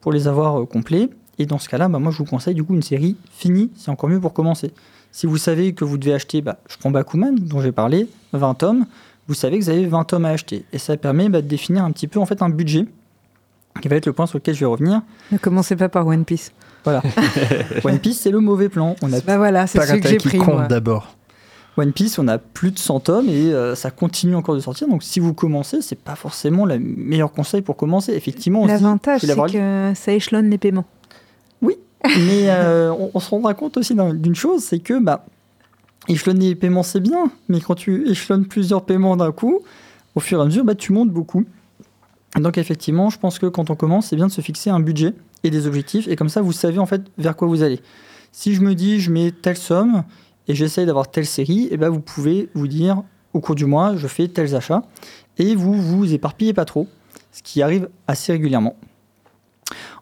[0.00, 1.08] pour les avoir complets.
[1.40, 3.90] Et dans ce cas-là, bah, moi je vous conseille du coup une série finie, c'est
[3.90, 4.70] encore mieux pour commencer.
[5.14, 8.54] Si vous savez que vous devez acheter, bah, je prends Bakuman dont j'ai parlé, 20
[8.54, 8.84] tomes,
[9.28, 10.64] vous savez que vous avez 20 tomes à acheter.
[10.72, 12.86] Et ça permet bah, de définir un petit peu en fait un budget
[13.80, 15.02] qui va être le point sur lequel je vais revenir.
[15.30, 16.50] Ne commencez pas par One Piece.
[16.82, 17.00] Voilà.
[17.84, 18.96] One Piece, c'est le mauvais plan.
[19.02, 20.38] On a Bah voilà, c'est celui que Parata j'ai qui pris.
[20.38, 21.14] compte d'abord.
[21.76, 24.88] One Piece, on a plus de 100 tomes et euh, ça continue encore de sortir.
[24.88, 28.14] Donc si vous commencez, c'est pas forcément le meilleur conseil pour commencer.
[28.14, 30.86] Effectivement, L'avantage, c'est que ça échelonne les paiements.
[32.26, 35.24] Mais euh, on, se rendra compte aussi d'un- d'une chose, c'est que bah,
[36.08, 39.60] échelonner les paiements, c'est bien, mais quand tu échelonnes plusieurs paiements d'un coup,
[40.14, 41.44] au fur et à mesure, bah, tu montes beaucoup.
[42.36, 45.14] Donc effectivement, je pense que quand on commence, c'est bien de se fixer un budget
[45.44, 47.80] et des objectifs, et comme ça, vous savez en fait vers quoi vous allez.
[48.32, 50.04] Si je me dis, je mets telle somme
[50.48, 53.96] et j'essaye d'avoir telle série, et ben vous pouvez vous dire, au cours du mois,
[53.96, 54.82] je fais tels achats,
[55.38, 56.86] et vous vous éparpillez pas trop,
[57.32, 58.76] ce qui arrive assez régulièrement.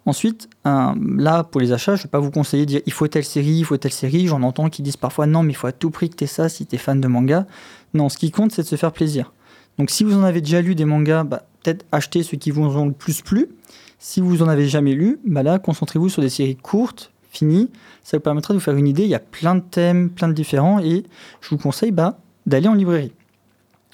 [0.05, 3.07] Ensuite, là, pour les achats, je ne vais pas vous conseiller de dire il faut
[3.07, 4.27] telle série, il faut telle série.
[4.27, 6.49] J'en entends qui disent parfois non, mais il faut à tout prix que tu ça
[6.49, 7.47] si tu es fan de manga.
[7.95, 9.33] Non, ce qui compte, c'est de se faire plaisir.
[9.79, 12.65] Donc, si vous en avez déjà lu des mangas, bah, peut-être achetez ceux qui vous
[12.65, 13.49] ont le plus plu.
[13.99, 17.71] Si vous en avez jamais lu, bah là, concentrez-vous sur des séries courtes, finies.
[18.03, 19.05] Ça vous permettra de vous faire une idée.
[19.05, 21.05] Il y a plein de thèmes, plein de différents, et
[21.41, 23.13] je vous conseille bah, d'aller en librairie.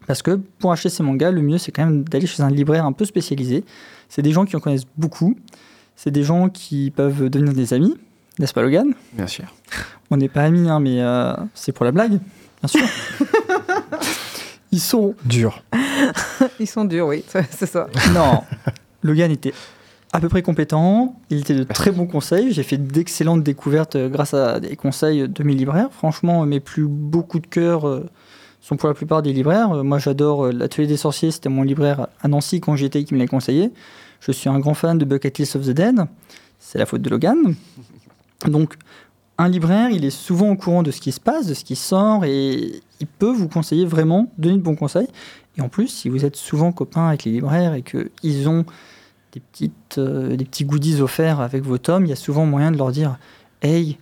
[0.07, 2.87] Parce que pour acheter ces mangas, le mieux, c'est quand même d'aller chez un libraire
[2.87, 3.65] un peu spécialisé.
[4.09, 5.37] C'est des gens qui en connaissent beaucoup.
[6.01, 7.97] C'est des gens qui peuvent devenir des amis,
[8.39, 8.95] n'est-ce pas Logan?
[9.15, 9.53] Bien sûr.
[10.13, 12.21] On n'est pas amis, hein, mais euh, c'est pour la blague,
[12.63, 12.85] bien sûr.
[14.71, 15.17] Ils sont...
[15.25, 15.65] Dur.
[16.61, 17.89] Ils sont durs, oui, c'est ça.
[18.15, 18.45] Non,
[19.03, 19.53] Logan était
[20.13, 24.09] à peu près compétent, il était de très bons conseils, j'ai fait d'excellentes découvertes euh,
[24.09, 25.89] grâce à des conseils de mes libraires.
[25.91, 28.07] Franchement, mes plus beaux coups de cœur euh,
[28.61, 29.83] sont pour la plupart des libraires.
[29.83, 33.19] Moi, j'adore l'Atelier des Sorciers, c'était mon libraire à Nancy quand j'y étais qui me
[33.19, 33.73] l'a conseillé.
[34.21, 36.07] Je suis un grand fan de Bucket List of the Dead,
[36.59, 37.55] c'est la faute de Logan.
[38.47, 38.75] Donc,
[39.39, 41.77] un libraire, il est souvent au courant de ce qui se passe, de ce qui
[41.77, 45.09] sort, et il peut vous conseiller vraiment, donner de bons conseils.
[45.57, 48.65] Et en plus, si vous êtes souvent copains avec les libraires et qu'ils ont
[49.33, 52.73] des, petites, euh, des petits goodies offerts avec vos tomes, il y a souvent moyen
[52.73, 53.19] de leur dire
[53.63, 53.99] Hey,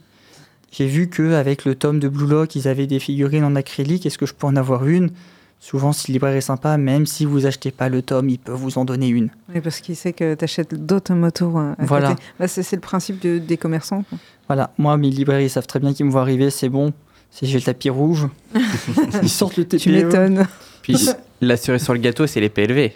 [0.70, 4.18] j'ai vu qu'avec le tome de Blue Lock, ils avaient des figurines en acrylique, est-ce
[4.18, 5.10] que je peux en avoir une?
[5.58, 8.52] Souvent, si le libraire est sympa, même si vous achetez pas le tome, il peut
[8.52, 9.30] vous en donner une.
[9.52, 12.14] Oui, parce qu'il sait que tu achètes d'autres motos à Voilà.
[12.38, 14.04] Bah, c'est c'est le principe de- des commerçants.
[14.08, 14.18] quoi.
[14.48, 16.92] Voilà, moi, mes libraires, ils savent très bien qu'ils me voient arriver, c'est bon.
[17.32, 18.28] Si j'ai le tapis rouge,
[19.22, 19.78] ils sortent le TPE.
[19.82, 20.46] Tu m'étonnes.
[20.82, 21.08] Puis
[21.40, 22.92] la cerise sur le gâteau, c'est les PLV.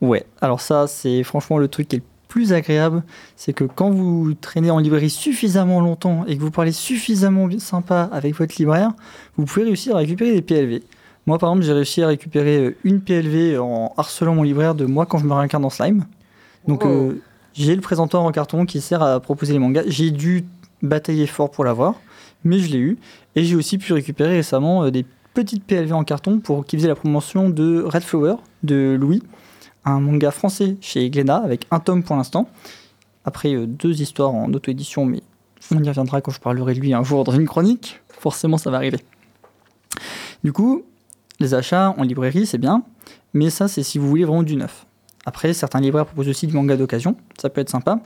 [0.00, 3.04] Ouais, alors ça, c'est franchement le truc qui est le plus agréable,
[3.36, 7.60] c'est que quand vous traînez en librairie suffisamment longtemps et que vous parlez suffisamment bien
[7.60, 8.90] sympa avec votre libraire,
[9.36, 10.80] vous pouvez réussir à récupérer des PLV.
[11.26, 14.84] Moi, par exemple, j'ai réussi à récupérer euh, une PLV en harcelant mon libraire de
[14.84, 16.04] moi quand je me réincarne en slime.
[16.68, 16.90] Donc, Wow.
[16.90, 17.22] euh,
[17.54, 19.84] j'ai le présentoir en carton qui sert à proposer les mangas.
[19.86, 20.44] J'ai dû
[20.82, 21.94] batailler fort pour l'avoir,
[22.42, 22.98] mais je l'ai eu.
[23.36, 26.88] Et j'ai aussi pu récupérer récemment euh, des petites PLV en carton pour qui faisaient
[26.88, 29.22] la promotion de Red Flower de Louis,
[29.84, 32.48] un manga français chez Glénat avec un tome pour l'instant.
[33.24, 35.22] Après euh, deux histoires en auto-édition, mais
[35.74, 38.00] on y reviendra quand je parlerai de lui un jour dans une chronique.
[38.10, 38.98] Forcément, ça va arriver.
[40.44, 40.82] Du coup,
[41.40, 42.82] les achats en librairie, c'est bien,
[43.32, 44.86] mais ça, c'est si vous voulez vraiment du neuf.
[45.26, 48.00] Après, certains libraires proposent aussi du manga d'occasion, ça peut être sympa.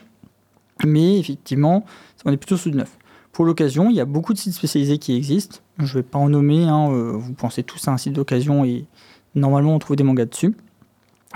[0.86, 1.84] Mais effectivement,
[2.24, 2.96] on est plutôt sous du neuf.
[3.32, 5.58] Pour l'occasion, il y a beaucoup de sites spécialisés qui existent.
[5.78, 8.64] Je ne vais pas en nommer, hein, euh, vous pensez tous à un site d'occasion
[8.64, 8.86] et
[9.34, 10.56] normalement on trouve des mangas dessus.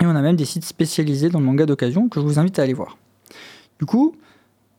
[0.01, 2.57] Et on a même des sites spécialisés dans le manga d'occasion que je vous invite
[2.59, 2.97] à aller voir.
[3.79, 4.15] Du coup,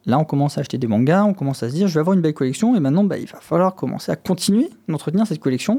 [0.07, 2.15] là on commence à acheter des mangas, on commence à se dire je vais avoir
[2.15, 5.79] une belle collection et maintenant bah, il va falloir commencer à continuer d'entretenir cette collection.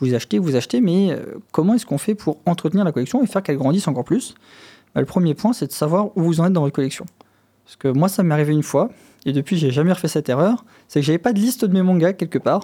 [0.00, 1.18] Vous achetez, vous achetez, mais euh,
[1.52, 4.34] comment est-ce qu'on fait pour entretenir la collection et faire qu'elle grandisse encore plus?
[4.94, 7.06] Bah, Le premier point c'est de savoir où vous en êtes dans votre collection.
[7.64, 8.90] Parce que moi ça m'est arrivé une fois,
[9.26, 11.82] et depuis j'ai jamais refait cette erreur, c'est que j'avais pas de liste de mes
[11.82, 12.62] mangas quelque part.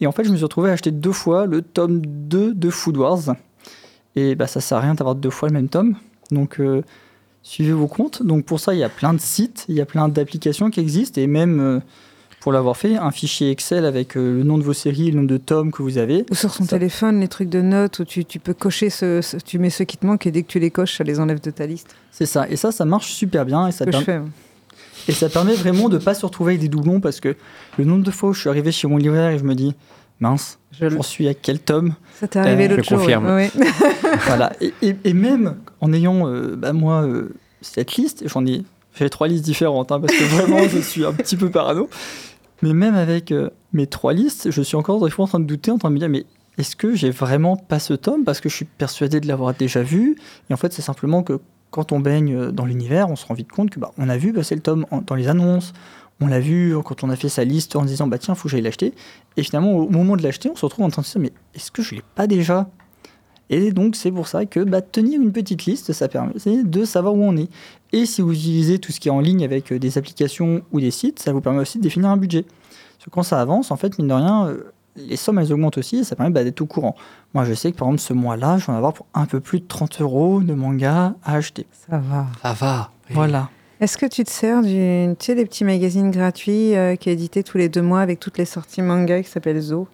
[0.00, 2.70] Et en fait, je me suis retrouvé à acheter deux fois le tome 2 de
[2.70, 3.34] Food Wars.
[4.16, 5.96] Et bah, ça sert à rien d'avoir deux fois le même tome.
[6.30, 6.82] Donc, euh,
[7.42, 8.22] suivez vos comptes.
[8.22, 10.80] Donc, pour ça, il y a plein de sites, il y a plein d'applications qui
[10.80, 11.20] existent.
[11.20, 11.80] Et même, euh,
[12.40, 15.28] pour l'avoir fait, un fichier Excel avec euh, le nom de vos séries, le nombre
[15.28, 16.24] de tomes que vous avez.
[16.30, 19.20] Ou sur son Ça- téléphone, les trucs de notes où tu, tu peux cocher ce,
[19.20, 21.18] ce- tu mets ceux qui te manquent et dès que tu les coches, ça les
[21.20, 21.94] enlève de ta liste.
[22.12, 22.48] C'est ça.
[22.48, 23.66] Et ça, ça marche super bien.
[23.66, 24.12] Et ça, que je fais.
[24.14, 24.26] hein.
[25.08, 27.34] et ça permet vraiment de pas se retrouver avec des doublons parce que
[27.78, 29.74] le nombre de fois où je suis arrivé chez mon libraire et je me dis,
[30.20, 32.98] mince, Je le- j'en suis à quel tome Ça t'est arrivé Euh, l'autre je jour.
[32.98, 33.26] confirme.
[34.26, 34.52] voilà.
[34.60, 37.30] Et, et- et même en ayant, euh, bah, moi, euh,
[37.62, 38.62] cette liste, j'en ai
[38.98, 41.88] fait trois listes différentes, hein, parce que vraiment, je suis un petit peu parano.
[42.62, 45.44] Mais même avec euh, mes trois listes, je suis encore des fois en train de
[45.44, 46.26] douter, en train de me dire, mais
[46.58, 48.24] est-ce que j'ai vraiment pas ce tome?
[48.24, 50.16] Parce que je suis persuadé de l'avoir déjà vu.
[50.50, 53.34] Et en fait, c'est simplement que quand on baigne euh, dans l'univers, on se rend
[53.34, 55.72] vite compte que bah, on a vu passer le tome dans les annonces.
[56.20, 58.48] On l'a vu quand on a fait sa liste en disant bah tiens faut que
[58.48, 58.92] j'aille l'acheter
[59.36, 61.32] et finalement au moment de l'acheter on se retrouve en train de se dire mais
[61.54, 62.68] est-ce que je l'ai pas déjà?
[63.50, 67.14] Et donc, c'est pour ça que bah, tenir une petite liste, ça permet de savoir
[67.14, 67.48] où on est.
[67.92, 70.80] Et si vous utilisez tout ce qui est en ligne avec euh, des applications ou
[70.80, 72.42] des sites, ça vous permet aussi de définir un budget.
[72.42, 75.78] Parce que quand ça avance, en fait, mine de rien, euh, les sommes, elles augmentent
[75.78, 76.94] aussi et ça permet bah, d'être au courant.
[77.32, 79.40] Moi, je sais que par exemple, ce mois-là, je vais en avoir pour un peu
[79.40, 81.66] plus de 30 euros de manga à acheter.
[81.88, 82.26] Ça va.
[82.42, 82.90] Ça va.
[83.10, 83.48] Voilà.
[83.80, 87.12] Est-ce que tu te sers du, tu sais, des petits magazines gratuits euh, qui est
[87.12, 89.86] édité tous les deux mois avec toutes les sorties manga qui s'appelle Zo?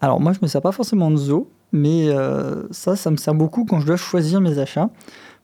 [0.00, 3.34] Alors, moi, je me sers pas forcément de Zo, mais euh, ça, ça me sert
[3.34, 4.90] beaucoup quand je dois choisir mes achats.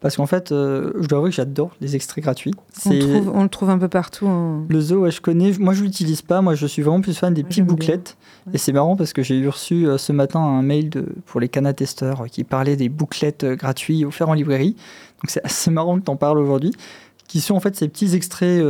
[0.00, 2.54] Parce qu'en fait, euh, je dois avouer que j'adore les extraits gratuits.
[2.86, 4.28] on, le trouve, on le trouve un peu partout.
[4.28, 4.64] hein.
[4.68, 5.52] Le zoo, ouais, je connais.
[5.58, 6.40] Moi, je l'utilise pas.
[6.40, 8.16] Moi, je suis vraiment plus fan des petites bouclettes.
[8.46, 8.52] Ouais.
[8.54, 11.48] Et c'est marrant parce que j'ai reçu euh, ce matin un mail de, pour les
[11.48, 14.76] Cana testeurs euh, qui parlait des bouclettes gratuits offerts en librairie.
[15.20, 16.72] Donc, c'est assez marrant que tu en parles aujourd'hui.
[17.26, 18.64] Qui sont en fait ces petits extraits,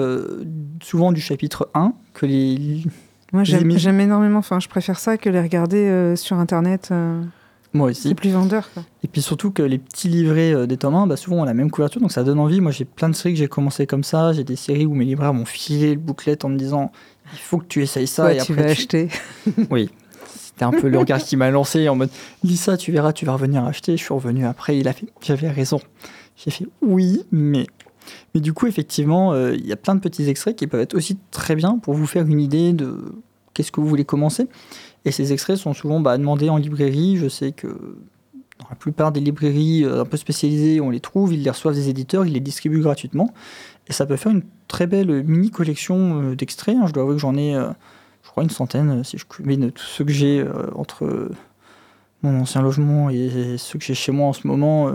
[0.82, 2.82] souvent du chapitre 1, que les.
[3.32, 4.38] Moi, J'ai j'aime énormément.
[4.40, 6.90] Enfin, je préfère ça que les regarder sur Internet.
[7.74, 8.14] Moi c'est aussi.
[8.14, 8.70] plus vendeur.
[8.72, 8.82] Quoi.
[9.04, 11.54] Et puis surtout que les petits livrets euh, des tomes 1, bah, souvent ont la
[11.54, 12.60] même couverture, donc ça donne envie.
[12.60, 14.32] Moi, j'ai plein de séries que j'ai commencé comme ça.
[14.32, 16.92] J'ai des séries où mes libraires m'ont filé le bouclette en me disant
[17.32, 18.24] il faut que tu essayes ça.
[18.24, 19.08] Ouais, et tu après, vas acheter.
[19.70, 19.90] Oui.
[20.26, 22.10] C'était un peu le regard qui m'a lancé en mode
[22.42, 23.96] lis ça, tu verras, tu vas revenir acheter.
[23.96, 25.80] Je suis revenu après, il a fait j'avais raison.
[26.36, 27.66] J'ai fait oui, mais.
[28.34, 30.94] Mais du coup, effectivement, euh, il y a plein de petits extraits qui peuvent être
[30.94, 32.96] aussi très bien pour vous faire une idée de
[33.52, 34.48] qu'est-ce que vous voulez commencer.
[35.08, 37.16] Et ces extraits sont souvent bah, demandés en librairie.
[37.16, 41.32] Je sais que dans la plupart des librairies euh, un peu spécialisées, on les trouve,
[41.32, 43.32] ils les reçoivent des éditeurs, ils les distribuent gratuitement.
[43.86, 46.76] Et ça peut faire une très belle mini collection euh, d'extraits.
[46.76, 46.86] hein.
[46.86, 47.70] Je dois avouer que j'en ai, euh,
[48.22, 50.44] je crois, une centaine, si je combine tous ceux que j'ai
[50.74, 51.30] entre
[52.20, 54.92] mon ancien logement et ceux que j'ai chez moi en ce moment.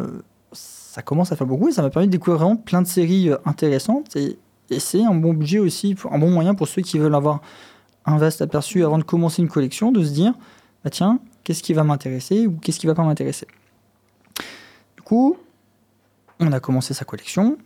[0.52, 3.32] ça commence à faire beaucoup et ça m'a permis de découvrir vraiment plein de séries
[3.45, 4.15] intéressantes.
[4.15, 4.38] Et,
[4.69, 7.41] et c'est un bon budget aussi, un bon moyen pour ceux qui veulent avoir
[8.05, 10.33] un vaste aperçu avant de commencer une collection, de se dire,
[10.83, 13.47] bah tiens, qu'est-ce qui va m'intéresser ou qu'est-ce qui va pas m'intéresser?
[14.95, 15.37] Du coup,
[16.39, 17.57] on a commencé sa collection,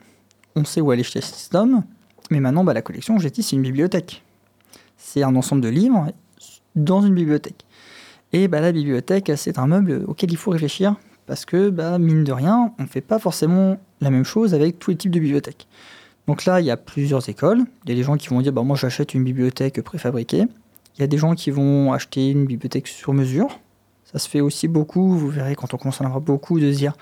[0.56, 1.84] on sait où aller chez System,
[2.30, 4.24] mais maintenant, bah, la collection, j'ai dit, c'est une bibliothèque.
[4.98, 6.12] C'est un ensemble de livres
[6.76, 7.66] dans une bibliothèque.
[8.34, 10.96] Et bah, la bibliothèque, c'est un meuble auquel il faut réfléchir,
[11.26, 14.80] parce que, bah, mine de rien, on ne fait pas forcément la même chose avec
[14.80, 15.68] tous les types de bibliothèques.
[16.28, 17.64] Donc là, il y a plusieurs écoles.
[17.86, 20.46] Il y a des gens qui vont dire, bah, moi j'achète une bibliothèque préfabriquée.
[20.98, 23.60] Il y a des gens qui vont acheter une bibliothèque sur mesure.
[24.04, 26.94] Ça se fait aussi beaucoup, vous verrez quand on commence beaucoup, de dire,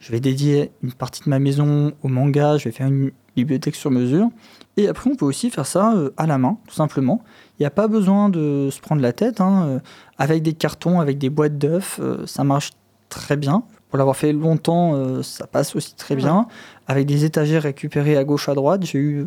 [0.00, 3.76] je vais dédier une partie de ma maison au manga, je vais faire une bibliothèque
[3.76, 4.28] sur mesure.
[4.76, 7.22] Et après, on peut aussi faire ça euh, à la main, tout simplement.
[7.58, 9.40] Il n'y a pas besoin de se prendre la tête.
[9.40, 9.78] hein, euh,
[10.18, 12.72] avec des cartons, avec des boîtes d'œufs, euh, ça marche
[13.08, 13.62] très bien.
[13.92, 16.46] Pour l'avoir fait longtemps, euh, ça passe aussi très bien.
[16.86, 19.26] Avec des étagères récupérées à gauche, à droite, j'ai eu...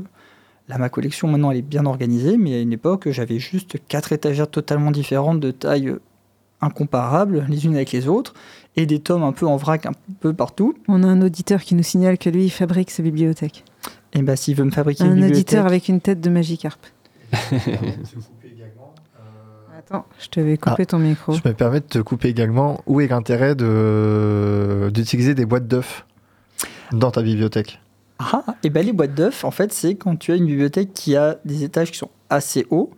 [0.68, 4.12] Là, ma collection, maintenant, elle est bien organisée, mais à une époque, j'avais juste quatre
[4.12, 6.02] étagères totalement différentes, de taille euh,
[6.62, 8.34] incomparable, les unes avec les autres,
[8.76, 10.74] et des tomes un peu en vrac, un peu partout.
[10.88, 13.66] On a un auditeur qui nous signale que lui, il fabrique sa bibliothèque.
[14.14, 15.36] Et bah, s'il veut me fabriquer Un une bibliothèque...
[15.36, 16.80] auditeur avec une tête de Magikarp.
[19.88, 21.34] Attends, je te vais couper ton micro.
[21.34, 22.82] Je me permets de te couper également.
[22.88, 26.06] Où est l'intérêt de d'utiliser des boîtes d'œufs
[26.92, 27.80] dans ta bibliothèque?
[28.20, 31.16] Ah, et ben les boîtes d'œufs, en fait, c'est quand tu as une bibliothèque qui
[31.16, 32.92] a des étages qui sont assez hauts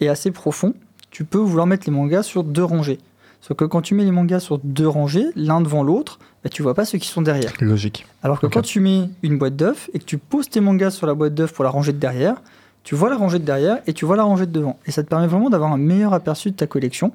[0.00, 0.74] et assez profonds,
[1.10, 2.98] tu peux vouloir mettre les mangas sur deux rangées.
[3.40, 6.62] Sauf que quand tu mets les mangas sur deux rangées, l'un devant l'autre, bah, tu
[6.62, 7.52] vois pas ceux qui sont derrière.
[7.60, 8.04] Logique.
[8.22, 11.06] Alors que quand tu mets une boîte d'œufs et que tu poses tes mangas sur
[11.06, 12.42] la boîte d'œufs pour la ranger de derrière,
[12.86, 14.78] tu vois la rangée de derrière et tu vois la rangée de devant.
[14.86, 17.10] Et ça te permet vraiment d'avoir un meilleur aperçu de ta collection.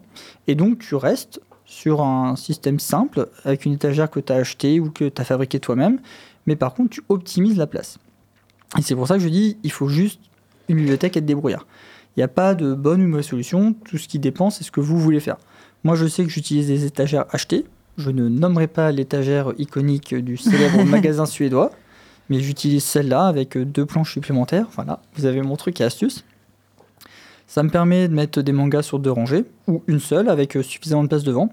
[0.47, 4.81] Et donc tu restes sur un système simple avec une étagère que tu as acheté
[4.81, 6.01] ou que tu as fabriqué toi-même.
[6.45, 7.99] Mais par contre, tu optimises la place.
[8.77, 10.19] Et c'est pour ça que je dis, il faut juste
[10.67, 11.65] une bibliothèque et te débrouillard.
[12.17, 13.73] Il n'y a pas de bonne ou mauvaise solution.
[13.85, 15.37] Tout ce qui dépend, c'est ce que vous voulez faire.
[15.85, 17.63] Moi, je sais que j'utilise des étagères achetées.
[17.95, 21.71] Je ne nommerai pas l'étagère iconique du célèbre magasin suédois,
[22.31, 24.65] mais j'utilise celle-là avec deux planches supplémentaires.
[24.75, 26.23] Voilà, vous avez mon truc et astuce.
[27.45, 31.03] Ça me permet de mettre des mangas sur deux rangées, ou une seule, avec suffisamment
[31.03, 31.49] de place devant.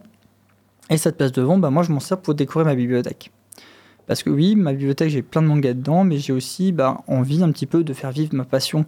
[0.89, 3.33] Et cette place devant, bah, moi, je m'en sers pour décorer ma bibliothèque.
[4.07, 7.43] Parce que oui, ma bibliothèque, j'ai plein de mangas dedans, mais j'ai aussi bah, envie
[7.43, 8.87] un petit peu de faire vivre ma passion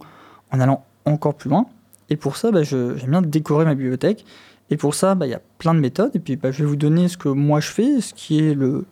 [0.51, 1.65] en allant encore plus loin.
[2.09, 4.23] Et pour ça, bah, j'aime bien décorer ma bibliothèque.
[4.69, 6.15] Et pour ça, il y a plein de méthodes.
[6.15, 8.85] Et puis, je vais vous donner ce que moi je fais, ce qui est le,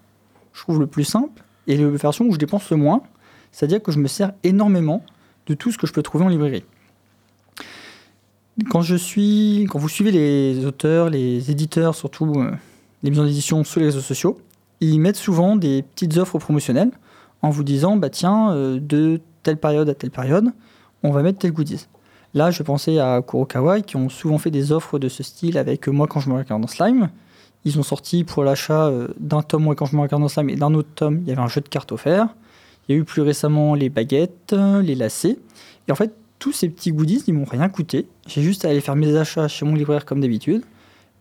[0.51, 3.01] je trouve le plus simple, et la version où je dépense le moins.
[3.51, 5.03] C'est-à-dire que je me sers énormément
[5.47, 6.65] de tout ce que je peux trouver en librairie.
[8.69, 12.51] Quand je suis, quand vous suivez les auteurs, les éditeurs, surtout euh,
[13.04, 14.37] les maisons d'édition sur les réseaux sociaux,
[14.81, 16.91] ils mettent souvent des petites offres promotionnelles
[17.41, 20.52] en vous disant bah tiens euh, de telle période à telle période,
[21.04, 21.87] on va mettre tel goodies.
[22.33, 25.87] Là, je pensais à Kurokawa qui ont souvent fait des offres de ce style avec
[25.87, 27.10] moi quand je me regarde dans Slime.
[27.65, 30.49] Ils ont sorti pour l'achat euh, d'un tome moi quand je me regarde dans Slime
[30.49, 32.27] et d'un autre tome, il y avait un jeu de cartes offert.
[32.87, 35.37] Il y a eu plus récemment les baguettes, euh, les lacets.
[35.87, 38.07] Et en fait, tous ces petits goodies, ils m'ont rien coûté.
[38.27, 40.63] J'ai juste à aller faire mes achats chez mon libraire comme d'habitude,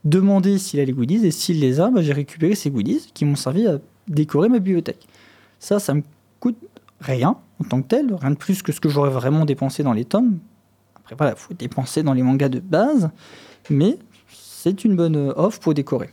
[0.04, 3.24] demander s'il a les goodies et s'il les a, bah, j'ai récupéré ces goodies qui
[3.24, 5.06] m'ont servi à décorer ma bibliothèque.
[5.58, 6.02] Ça, ça me
[6.38, 6.56] coûte
[7.00, 9.92] rien en tant que tel, rien de plus que ce que j'aurais vraiment dépensé dans
[9.92, 10.38] les tomes.
[10.96, 13.10] Après, voilà, il faut dépenser dans les mangas de base,
[13.70, 13.98] mais
[14.30, 16.10] c'est une bonne euh, offre pour décorer.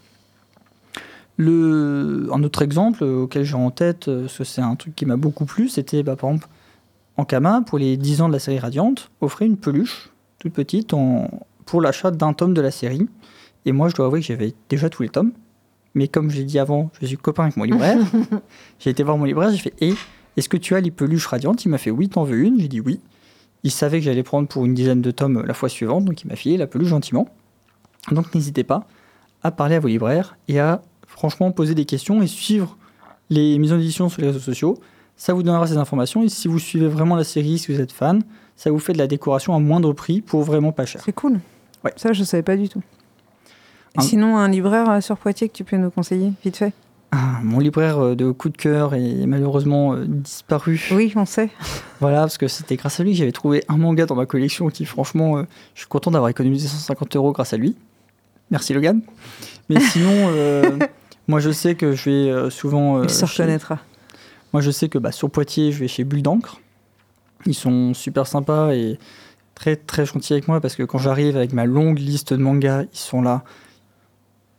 [1.37, 5.05] Le, un autre exemple auquel j'ai en tête, euh, parce que c'est un truc qui
[5.05, 6.47] m'a beaucoup plu, c'était bah, par exemple
[7.17, 11.29] Ankama, pour les 10 ans de la série Radiante, offrait une peluche toute petite en,
[11.65, 13.07] pour l'achat d'un tome de la série.
[13.65, 15.31] Et moi, je dois avouer que j'avais déjà tous les tomes.
[15.93, 17.99] Mais comme je l'ai dit avant, je suis copain avec mon libraire.
[18.79, 19.93] j'ai été voir mon libraire, j'ai fait Et
[20.35, 22.59] est-ce que tu as les peluches radiantes Il m'a fait Oui, t'en veux une?
[22.59, 22.99] J'ai dit oui.
[23.63, 26.27] Il savait que j'allais prendre pour une dizaine de tomes la fois suivante, donc il
[26.27, 27.27] m'a filé la peluche gentiment.
[28.11, 28.87] Donc n'hésitez pas
[29.41, 30.81] à parler à vos libraires et à
[31.15, 32.77] franchement poser des questions et suivre
[33.29, 34.77] les mises en édition sur les réseaux sociaux.
[35.17, 37.93] Ça vous donnera ces informations et si vous suivez vraiment la série, si vous êtes
[37.93, 38.21] fan,
[38.57, 41.01] ça vous fait de la décoration à moindre prix pour vraiment pas cher.
[41.05, 41.39] C'est cool.
[41.85, 41.93] Ouais.
[41.95, 42.83] Ça, je savais pas du tout.
[43.97, 46.73] Un- Sinon, un libraire euh, sur Poitiers que tu peux nous conseiller, vite fait?
[47.11, 50.81] Ah, mon libraire euh, de coup de cœur est malheureusement euh, disparu.
[50.91, 51.49] Oui, on sait.
[52.01, 54.67] Voilà, parce que c'était grâce à lui que j'avais trouvé un manga dans ma collection
[54.67, 55.43] qui, franchement, euh,
[55.75, 57.73] je suis content d'avoir économisé 150 euros grâce à lui.
[58.51, 58.99] Merci Logan.
[59.69, 60.77] Mais sinon, euh,
[61.27, 62.97] moi je sais que je vais euh, souvent.
[62.99, 63.79] euh, Il se chez- reconnaîtra.
[64.53, 66.59] Moi je sais que bah, sur Poitiers, je vais chez Bulle d'encre.
[67.45, 68.97] Ils sont super sympas et
[69.53, 72.83] très très gentils avec moi parce que quand j'arrive avec ma longue liste de mangas,
[72.83, 73.43] ils sont là.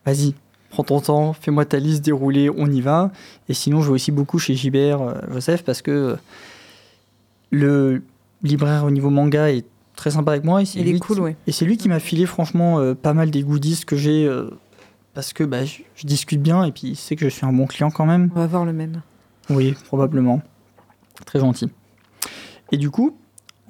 [0.04, 0.34] Vas-y,
[0.70, 3.10] prends ton temps, fais-moi ta liste déroulée, on y va.
[3.48, 6.16] Et sinon, je vais aussi beaucoup chez Gilbert euh, Joseph parce que
[7.50, 8.02] le
[8.42, 9.64] libraire au niveau manga est
[9.96, 10.62] très sympa avec moi.
[10.62, 11.36] Et c'est Il est cool, qui- ouais.
[11.46, 14.50] Et c'est lui qui m'a filé franchement euh, pas mal des goodies que j'ai euh,
[15.16, 17.52] parce que bah, je, je discute bien et puis il sait que je suis un
[17.52, 18.30] bon client quand même.
[18.36, 19.00] On va voir le même.
[19.48, 20.42] Oui, probablement.
[21.24, 21.70] Très gentil.
[22.70, 23.16] Et du coup,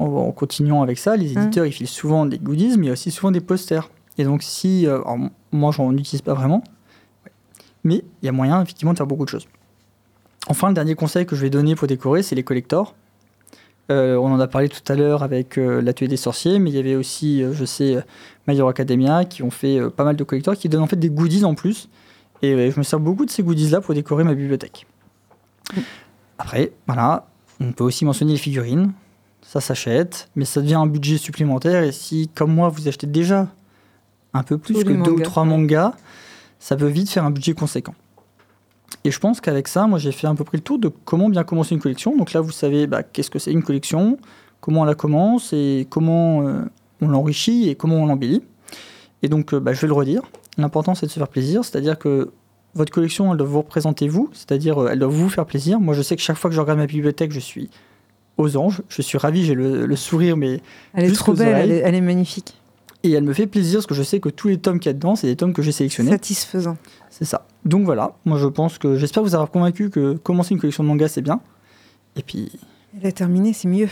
[0.00, 2.90] en, en continuant avec ça, les éditeurs ils filent souvent des goodies, mais il y
[2.90, 3.88] a aussi souvent des posters.
[4.18, 5.18] Et donc si, euh, alors,
[5.52, 6.64] moi j'en utilise pas vraiment,
[7.84, 9.46] mais il y a moyen effectivement de faire beaucoup de choses.
[10.48, 12.96] Enfin, le dernier conseil que je vais donner pour décorer, c'est les collectors.
[13.90, 16.76] Euh, on en a parlé tout à l'heure avec euh, l'atelier des sorciers, mais il
[16.76, 18.04] y avait aussi, euh, je sais,
[18.48, 21.10] My Hero Academia qui ont fait pas mal de collectors qui donnent en fait des
[21.10, 21.88] goodies en plus.
[22.42, 24.86] Et je me sers beaucoup de ces goodies-là pour décorer ma bibliothèque.
[26.38, 27.28] Après, voilà,
[27.60, 28.92] on peut aussi mentionner les figurines.
[29.40, 31.82] Ça s'achète, mais ça devient un budget supplémentaire.
[31.82, 33.48] Et si, comme moi, vous achetez déjà
[34.34, 35.94] un peu plus Tous que deux ou trois mangas,
[36.58, 37.94] ça peut vite faire un budget conséquent.
[39.04, 41.28] Et je pense qu'avec ça, moi, j'ai fait à peu près le tour de comment
[41.28, 42.16] bien commencer une collection.
[42.16, 44.18] Donc là, vous savez bah, qu'est-ce que c'est une collection,
[44.60, 46.62] comment on la commence et comment euh,
[47.00, 48.42] on l'enrichit et comment on l'embellit.
[49.22, 50.22] Et donc, euh, bah, je vais le redire.
[50.58, 52.30] L'important, c'est de se faire plaisir, c'est-à-dire que
[52.74, 55.80] votre collection, elle doit vous représenter vous, c'est-à-dire euh, elle doit vous faire plaisir.
[55.80, 57.70] Moi, je sais que chaque fois que je regarde ma bibliothèque, je suis
[58.38, 60.60] aux anges, je suis ravi, j'ai le, le sourire, mais
[60.94, 61.70] Elle est trop belle, elle oreilles.
[61.72, 62.54] est, elle est magnifique.
[63.02, 64.90] et elle me fait plaisir parce que je sais que tous les tomes qu'il y
[64.90, 66.10] a dedans, c'est des tomes que j'ai sélectionnés.
[66.10, 66.76] Satisfaisant.
[67.08, 67.46] C'est ça.
[67.66, 70.88] Donc voilà, moi je pense que j'espère vous avoir convaincu que commencer une collection de
[70.88, 71.40] mangas c'est bien.
[72.16, 72.50] Et puis
[73.02, 73.88] La terminer, c'est mieux.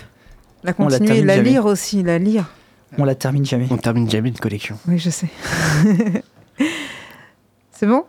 [0.62, 2.46] La On la continuer, la lire aussi, la lire.
[2.96, 3.66] on la termine jamais.
[3.70, 4.78] On termine jamais une collection.
[4.88, 5.28] Oui, je sais.
[7.72, 8.04] c'est bon?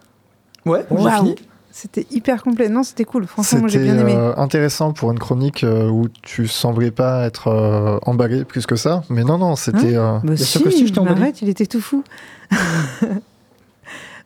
[0.65, 0.85] Ouais,
[1.17, 1.35] fini.
[1.71, 2.69] C'était hyper complet.
[2.69, 3.27] Non, c'était cool.
[3.27, 4.13] Franchement, moi j'ai bien aimé.
[4.15, 8.77] euh, intéressant pour une chronique euh, où tu semblais pas être euh, emballé plus que
[8.77, 9.03] ça.
[9.09, 9.97] Mais non, non, c'était.
[9.97, 12.03] euh, Bah sûr que si, je arrête, il était tout fou.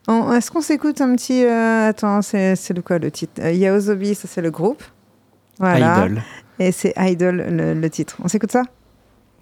[0.07, 1.43] En- Est-ce qu'on s'écoute un petit...
[1.45, 4.83] euh, Attends, c'est c'est le quoi le titre Euh, Yaozobi, ça c'est le groupe.
[5.59, 6.05] Voilà.
[6.05, 6.21] Idol.
[6.59, 8.15] Et c'est Idol le, le titre.
[8.23, 8.63] On s'écoute ça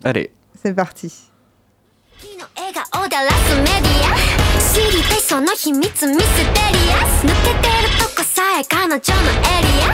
[0.04, 0.32] Allez.
[0.64, 1.12] C'est parti.
[2.22, 3.74] 君の笑顔でラスメディ
[4.08, 4.14] ア
[4.62, 6.14] 知りたいその秘密ミステリ
[6.94, 9.02] アス抜けてるとこさえ彼女のエリ
[9.84, 9.86] ア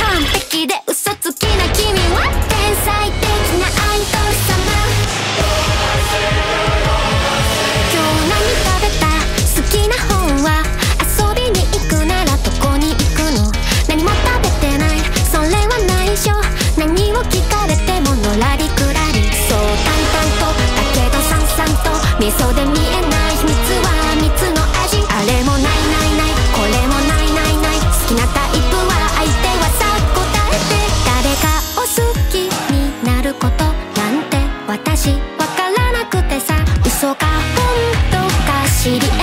[0.00, 3.20] 完璧で嘘つきな君は天才的
[3.60, 4.38] なアイドル様
[22.23, 23.35] 味噌で見えない。
[23.35, 23.51] 秘密
[23.83, 25.03] は蜜の味。
[25.11, 26.31] あれもないないない。
[26.55, 27.79] これもないないない。
[27.79, 29.83] 好きなタイプは相手はさ
[30.15, 30.79] 答えて。
[31.03, 31.91] 誰かを好
[32.31, 32.73] きに
[33.03, 36.55] なることなんて私わからなくてさ。
[36.85, 37.25] 嘘か
[37.55, 37.65] 本
[38.09, 39.22] 当か知り得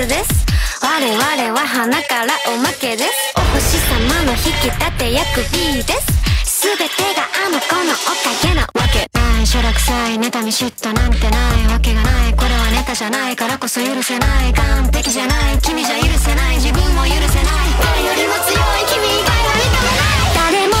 [0.00, 0.46] 特別です。
[0.80, 3.12] 我々は花からおまけです。
[3.36, 6.64] お星様の引き立て役 B です。
[6.64, 9.04] 全てがあの子のおかげなわけ。
[9.12, 12.32] ないしょらくさい妬み嫉妬なんてないわけがない。
[12.32, 14.54] これはネタじゃないからこそ許せない。
[14.54, 15.58] 完璧じゃない。
[15.60, 16.56] 君じゃ許せない。
[16.56, 17.68] 自分も許せない。
[17.84, 18.88] 誰よりも強い。
[18.88, 20.32] 君以外は認めない。
[20.32, 20.80] 誰も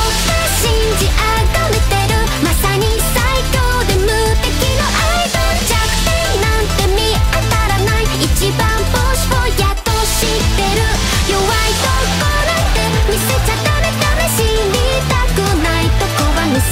[0.64, 2.09] 信じ崇めて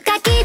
[0.00, 0.37] какие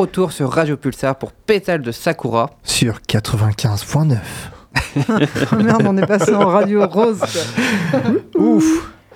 [0.00, 2.50] retour sur Radio Pulsar pour Pétale de Sakura.
[2.64, 4.16] sur 95.9.
[5.52, 7.20] Oh merde, on est passé en radio rose.
[8.36, 8.64] Ouf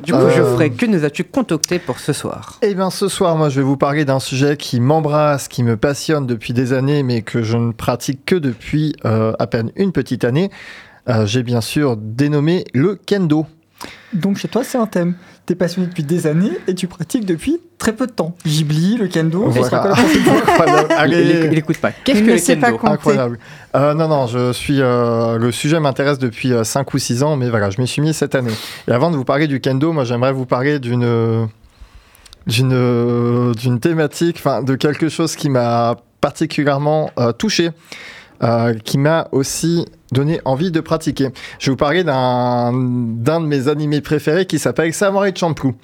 [0.04, 0.30] Du coup, Euh.
[0.30, 2.58] Geoffrey, que nous as-tu concocté pour ce soir?
[2.62, 5.76] Eh bien, ce soir, moi, je vais vous parler d'un sujet qui m'embrasse, qui me
[5.76, 9.92] passionne depuis des années, mais que je ne pratique que depuis euh, à peine une
[9.92, 10.50] petite année.
[11.08, 13.46] Euh, J'ai bien sûr dénommé le kendo.
[14.12, 15.14] Donc chez toi, c'est un thème.
[15.46, 18.34] T'es passionné depuis des années et tu pratiques depuis très peu de temps.
[18.46, 19.92] Ghibli, le kendo, Voilà.
[20.88, 21.48] il, Allez.
[21.52, 21.90] il- écoute pas.
[21.92, 22.92] Qu'est-ce que le pas kendo compter.
[22.94, 23.38] Incroyable.
[23.76, 24.80] Euh, non, non, je suis.
[24.80, 28.14] euh, le sujet m'intéresse depuis 5 ou 6 ans, mais voilà, je m'y suis mis
[28.14, 28.54] cette année.
[28.88, 31.46] Et avant de vous parler du kendo, moi, j'aimerais vous parler d'une.
[32.46, 37.70] d'une d'une thématique, enfin, de quelque chose qui m'a particulièrement euh, touché.
[38.42, 41.28] euh, qui m'a aussi donné envie de pratiquer.
[41.58, 45.74] Je vais vous parler d'un de mes animés préférés qui s'appelle Samurai Champloo.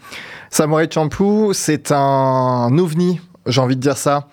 [0.49, 4.29] Samurai Champloo, c'est un ovni, j'ai envie de dire ça,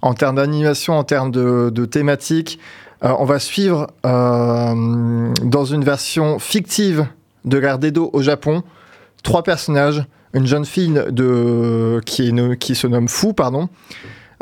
[0.00, 2.58] en termes d'animation, en termes de, de thématique.
[3.04, 7.06] Euh, on va suivre euh, dans une version fictive
[7.44, 8.64] de l'ère d'Edo au Japon
[9.22, 10.04] trois personnages.
[10.34, 13.68] Une jeune fille de, qui, qui se nomme Fu, pardon,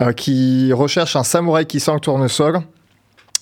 [0.00, 2.60] euh, qui recherche un samouraï qui sent le tournesol.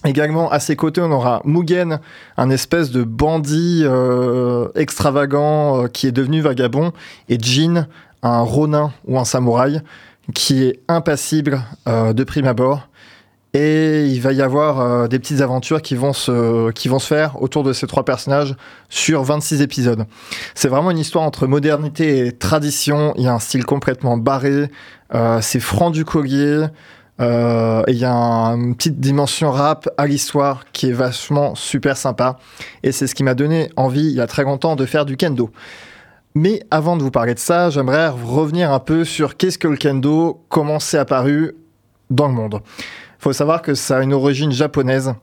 [0.05, 1.99] Également, à ses côtés, on aura Mugen,
[2.37, 6.93] un espèce de bandit euh, extravagant euh, qui est devenu vagabond,
[7.29, 7.89] et Jin,
[8.23, 9.81] un ronin ou un samouraï
[10.35, 12.89] qui est impassible euh, de prime abord.
[13.55, 17.41] Et il va y avoir des petites aventures qui vont, se, qui vont se faire
[17.41, 18.55] autour de ces trois personnages
[18.91, 20.05] sur 26 épisodes.
[20.55, 23.15] C'est vraiment une histoire entre modernité et tradition.
[23.17, 24.71] Il y a un style complètement barré.
[25.41, 26.67] c'est franc du collier.
[27.21, 31.55] Euh, et il y a un- une petite dimension rap à l'histoire qui est vachement
[31.55, 32.39] super sympa.
[32.83, 35.17] Et c'est ce qui m'a donné envie, il y a très longtemps, de faire du
[35.17, 35.51] kendo.
[36.35, 39.77] Mais avant de vous parler de ça, j'aimerais revenir un peu sur qu'est-ce que le
[39.77, 41.57] kendo, comment c'est apparu
[42.11, 42.61] dans le monde.
[42.79, 45.15] Il faut savoir que ça a une origine japonaise.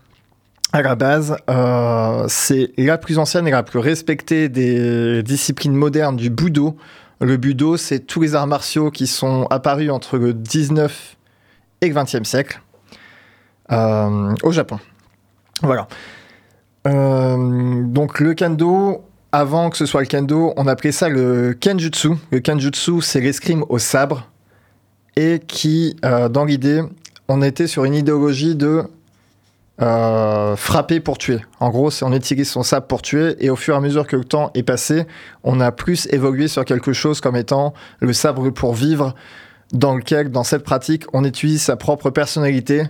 [0.74, 6.18] À la base, euh, c'est la plus ancienne et la plus respectée des disciplines modernes
[6.18, 6.76] du budo.
[7.22, 11.16] Le budo, c'est tous les arts martiaux qui sont apparus entre le 19
[11.82, 12.62] et 20e siècle
[13.72, 14.80] euh, au Japon.
[15.62, 15.88] Voilà.
[16.88, 22.10] Euh, donc le kendo, avant que ce soit le kendo, on appelait ça le kenjutsu.
[22.32, 24.30] Le kenjutsu, c'est l'escrime au sabre
[25.16, 26.82] et qui, euh, dans l'idée,
[27.28, 28.84] on était sur une idéologie de
[29.78, 31.40] frapper pour tuer.
[31.60, 34.16] En gros, on utilise son sabre pour tuer et au fur et à mesure que
[34.16, 35.06] le temps est passé,
[35.44, 39.16] on a plus évolué sur quelque chose comme étant le sabre pour vivre,
[39.72, 42.84] dans lequel, dans cette pratique, on utilise sa propre personnalité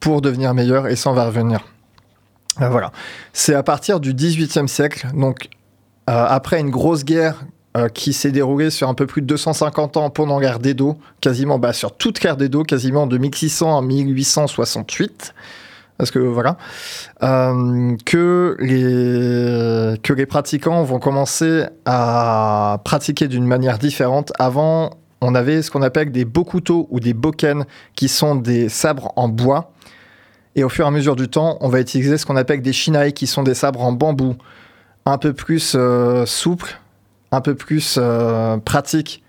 [0.00, 1.60] pour devenir meilleur et ça, on va revenir.
[2.60, 2.92] Euh, voilà.
[3.32, 5.48] C'est à partir du 18e siècle, donc
[6.10, 7.44] euh, après une grosse guerre
[7.76, 11.58] euh, qui s'est déroulée sur un peu plus de 250 ans pendant l'ère d'Edo, quasiment
[11.58, 15.34] bah, sur toute l'ère d'Edo, quasiment de 1600 à 1868.
[15.98, 16.56] Parce que voilà,
[18.04, 24.32] que les pratiquants vont commencer à pratiquer d'une manière différente.
[24.38, 24.90] Avant,
[25.20, 27.64] on avait ce qu'on appelle des bokuto ou des boken,
[27.96, 29.72] qui sont des sabres en bois.
[30.56, 32.72] Et au fur et à mesure du temps, on va utiliser ce qu'on appelle des
[32.72, 34.34] shinai, qui sont des sabres en bambou,
[35.06, 36.78] un peu plus euh, souples,
[37.32, 39.22] un peu plus euh, pratiques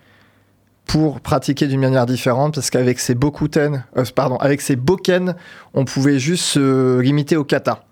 [0.85, 5.35] pour pratiquer d'une manière différente, parce qu'avec ces bokuten, euh, pardon, avec ces boken,
[5.75, 7.83] on pouvait juste se limiter au kata.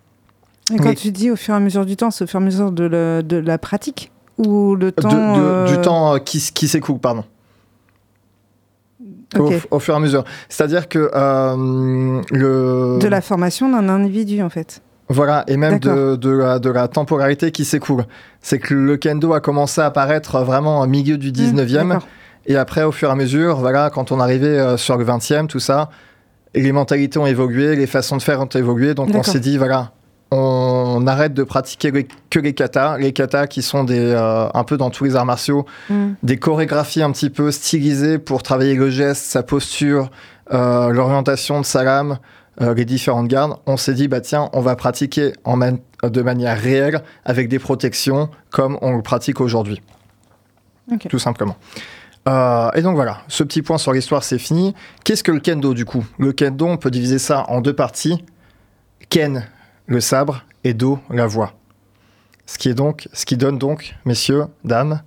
[0.74, 2.44] Et quand tu dis au fur et à mesure du temps, c'est au fur et
[2.44, 6.18] à mesure de, le- de la pratique ou le temps de- euh, Du temps euh,
[6.18, 7.24] qui, qui s'écoule, pardon.
[9.72, 10.24] Au, fur et à mesure.
[10.48, 12.98] C'est-à-dire que euh, le...
[13.00, 14.82] de la formation d'un individu en fait.
[15.10, 18.06] Voilà, et même de, de, la, de la temporalité qui s'écoule.
[18.42, 22.00] C'est que le kendo a commencé à apparaître vraiment au milieu du 19e, Mmh,
[22.48, 25.48] et après, au fur et à mesure, voilà, quand on arrivait euh, sur le 20e,
[25.48, 25.90] tout ça,
[26.56, 29.92] les mentalités ont évolué, les façons de faire ont évolué, donc on s'est dit, voilà,
[30.32, 34.64] on arrête de pratiquer les- que les katas, les katas qui sont des, euh, un
[34.64, 36.10] peu dans tous les arts martiaux, Mm.
[36.24, 40.10] des chorégraphies un petit peu stylisées pour travailler le geste, sa posture,
[40.54, 42.20] euh, l'orientation de sa lame,
[42.62, 43.56] euh, les différentes gardes.
[43.68, 47.60] On s'est dit, bah tiens, on va pratiquer en man- de manière réelle avec des
[47.60, 49.82] protections comme on le pratique aujourd'hui.
[51.10, 51.56] Tout simplement.
[52.28, 54.74] Euh, et donc voilà, ce petit point sur l'histoire, c'est fini.
[55.04, 56.06] Qu'est-ce que le kendo du coup?
[56.20, 58.24] Le kendo, on peut diviser ça en deux parties.
[59.10, 59.46] Ken,
[59.88, 61.54] le sabre, et do, la voix.
[62.46, 65.02] Ce qui, est donc, ce qui donne donc, messieurs, dames,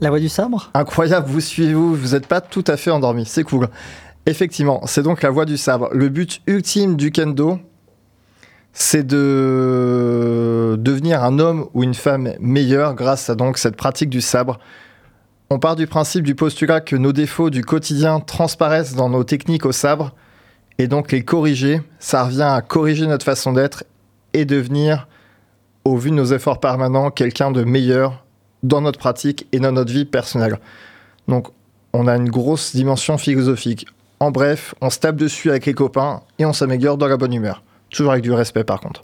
[0.00, 0.70] La voix du sabre?
[0.74, 3.68] Incroyable, vous suivez-vous, vous n'êtes pas tout à fait endormi, c'est cool.
[4.26, 5.88] Effectivement, c'est donc la voie du sabre.
[5.92, 7.58] Le but ultime du kendo,
[8.72, 14.20] c'est de devenir un homme ou une femme meilleur grâce à donc cette pratique du
[14.20, 14.58] sabre.
[15.50, 19.66] On part du principe du postulat que nos défauts du quotidien transparaissent dans nos techniques
[19.66, 20.14] au sabre,
[20.78, 23.84] et donc les corriger, ça revient à corriger notre façon d'être
[24.34, 25.08] et devenir,
[25.84, 28.24] au vu de nos efforts permanents, quelqu'un de meilleur
[28.62, 30.58] dans notre pratique et dans notre vie personnelle.
[31.28, 31.48] Donc,
[31.92, 33.86] on a une grosse dimension philosophique.
[34.20, 37.32] En bref, on se tape dessus avec les copains et on s'améliore dans la bonne
[37.32, 37.62] humeur.
[37.90, 39.02] Toujours avec du respect, par contre.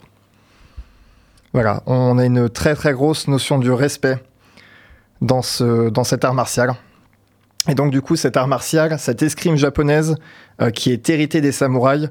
[1.53, 4.17] Voilà, on a une très très grosse notion du respect
[5.21, 6.73] dans, ce, dans cet art martial.
[7.67, 10.15] Et donc, du coup, cet art martial, cette escrime japonaise
[10.61, 12.09] euh, qui est héritée des samouraïs,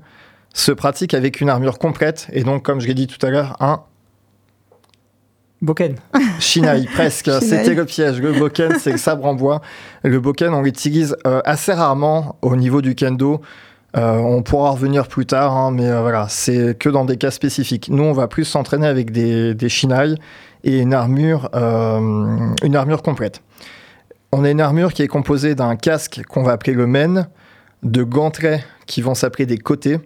[0.52, 2.28] se pratique avec une armure complète.
[2.32, 3.82] Et donc, comme je l'ai dit tout à l'heure, un
[5.62, 5.96] Boken.
[6.38, 7.30] Shinai, presque.
[7.40, 8.18] C'était le piège.
[8.20, 9.60] Le boken, c'est le sabre en bois.
[10.02, 13.42] Le boken, on l'utilise euh, assez rarement au niveau du kendo.
[13.96, 17.30] Euh, on pourra revenir plus tard, hein, mais euh, voilà, c'est que dans des cas
[17.30, 17.88] spécifiques.
[17.90, 20.14] Nous, on va plus s'entraîner avec des, des shinai
[20.62, 23.42] et une armure, euh, une armure complète.
[24.32, 27.28] On a une armure qui est composée d'un casque qu'on va appeler le men,
[27.82, 29.98] de gantelets qui vont s'appeler des côtés,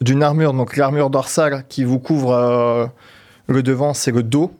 [0.00, 2.86] d'une armure, donc l'armure dorsale qui vous couvre euh,
[3.48, 4.52] le devant, c'est le dos.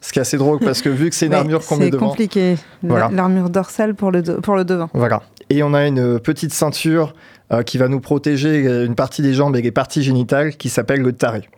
[0.00, 1.86] Ce qui est assez drôle parce que vu que c'est une Ouais, armure qu'on met
[1.86, 2.56] C'est devant, compliqué.
[2.82, 3.08] La- Voilà.
[3.12, 4.88] L'armure dorsale pour le, pour le devant.
[4.94, 5.22] Voilà.
[5.50, 7.14] Et on a une petite ceinture
[7.52, 10.68] euh, qui va nous protéger euh, une partie des jambes et les parties génitales qui
[10.68, 11.48] s'appelle le taré.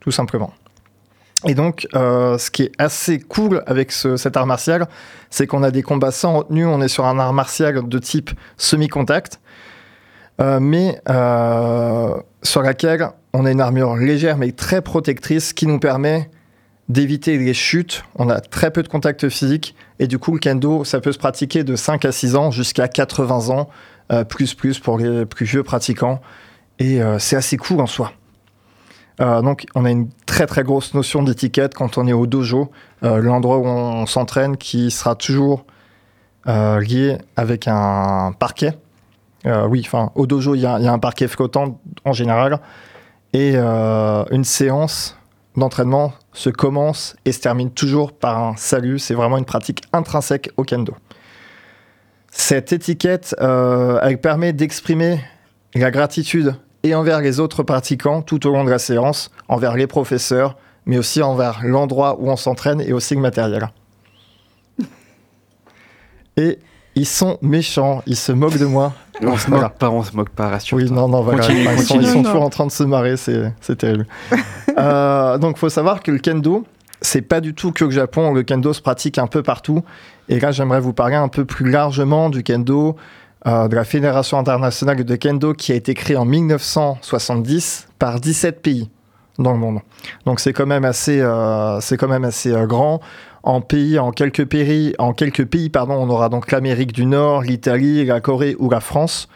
[0.00, 0.52] Tout simplement.
[1.46, 4.86] Et donc, euh, ce qui est assez cool avec ce- cet art martial,
[5.30, 6.66] c'est qu'on a des combats sans retenue.
[6.66, 9.40] On est sur un art martial de type semi-contact,
[10.40, 15.78] euh, mais euh, sur laquelle on a une armure légère mais très protectrice qui nous
[15.78, 16.30] permet
[16.88, 18.04] d'éviter les chutes.
[18.16, 21.18] On a très peu de contact physique et du coup, le kendo, ça peut se
[21.18, 23.68] pratiquer de 5 à 6 ans jusqu'à 80 ans,
[24.12, 26.20] euh, plus plus pour les plus vieux pratiquants.
[26.78, 28.12] Et c'est assez cool en soi.
[29.18, 32.70] Donc, on a une très très grosse notion d'étiquette quand on est au dojo,
[33.00, 35.64] l'endroit où on, s'entraîne, qui sera toujours
[36.44, 38.74] lié avec un parquet.
[39.46, 42.60] Euh, oui, enfin, au dojo, il y, a un parquet flottant en général.
[43.32, 45.16] Et euh, une séance
[45.56, 48.98] d'entraînement se commence et se termine toujours par un salut.
[48.98, 50.94] C'est vraiment une pratique intrinsèque au kendo.
[52.30, 55.20] Cette étiquette, euh, elle permet d'exprimer
[55.74, 59.86] la gratitude et envers les autres pratiquants tout au long de la séance, envers les
[59.86, 63.68] professeurs, mais aussi envers l'endroit où on s'entraîne et aussi le matériel.
[66.36, 66.58] Et
[66.96, 68.92] ils sont méchants, ils se moquent de moi.
[69.22, 69.64] On se Voilà.
[69.68, 70.76] moque pas, on se moque pas, rassure.
[70.76, 71.40] Oui, non, non, voilà.
[71.40, 74.06] Continue, ils sont, ils toujours en train de se marrer, c'est c'est terrible.
[74.78, 76.66] Euh, donc, faut savoir que le kendo,
[77.00, 78.34] c'est pas du tout que le Japon.
[78.34, 79.82] Le kendo se pratique un peu partout.
[80.28, 82.94] Et là, j'aimerais vous parler un peu plus largement du kendo,
[83.46, 88.60] euh, de la Fédération internationale de kendo qui a été créée en 1970 par 17
[88.60, 88.90] pays
[89.38, 89.78] dans le monde.
[90.26, 93.00] Donc, c'est quand même assez, euh, c'est quand même assez euh, grand.
[93.46, 97.42] En pays, en quelques pays, en quelques pays, pardon, on aura donc l'Amérique du Nord,
[97.42, 99.28] l'Italie, la Corée ou la France.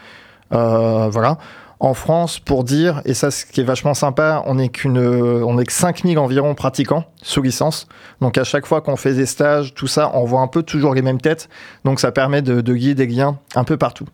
[0.53, 1.39] Euh, voilà.
[1.79, 5.61] En France, pour dire, et ça ce qui est vachement sympa, on n'est qu'une, on
[5.61, 7.87] est que 5000 environ pratiquants sous licence.
[8.21, 10.93] Donc à chaque fois qu'on fait des stages, tout ça, on voit un peu toujours
[10.93, 11.49] les mêmes têtes.
[11.85, 14.07] Donc ça permet de, de guider des liens un peu partout.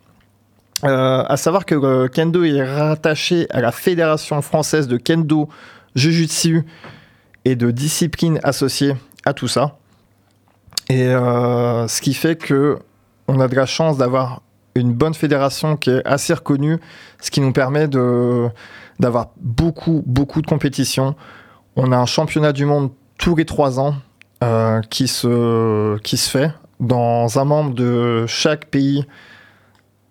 [0.85, 5.49] Euh, à savoir que le kendo est rattaché à la Fédération française de kendo,
[5.95, 6.67] jujutsu
[7.47, 8.95] et de disciplines associées
[9.25, 9.79] à tout ça.
[10.89, 12.79] Et euh, ce qui fait que
[13.29, 14.43] on a de la chance d'avoir
[14.75, 16.79] une bonne fédération qui est assez reconnue,
[17.21, 18.49] ce qui nous permet de
[19.01, 21.17] d'avoir beaucoup beaucoup de compétitions.
[21.77, 23.97] On a un championnat du monde tous les trois ans
[24.45, 29.07] euh, qui se qui se fait dans un membre de chaque pays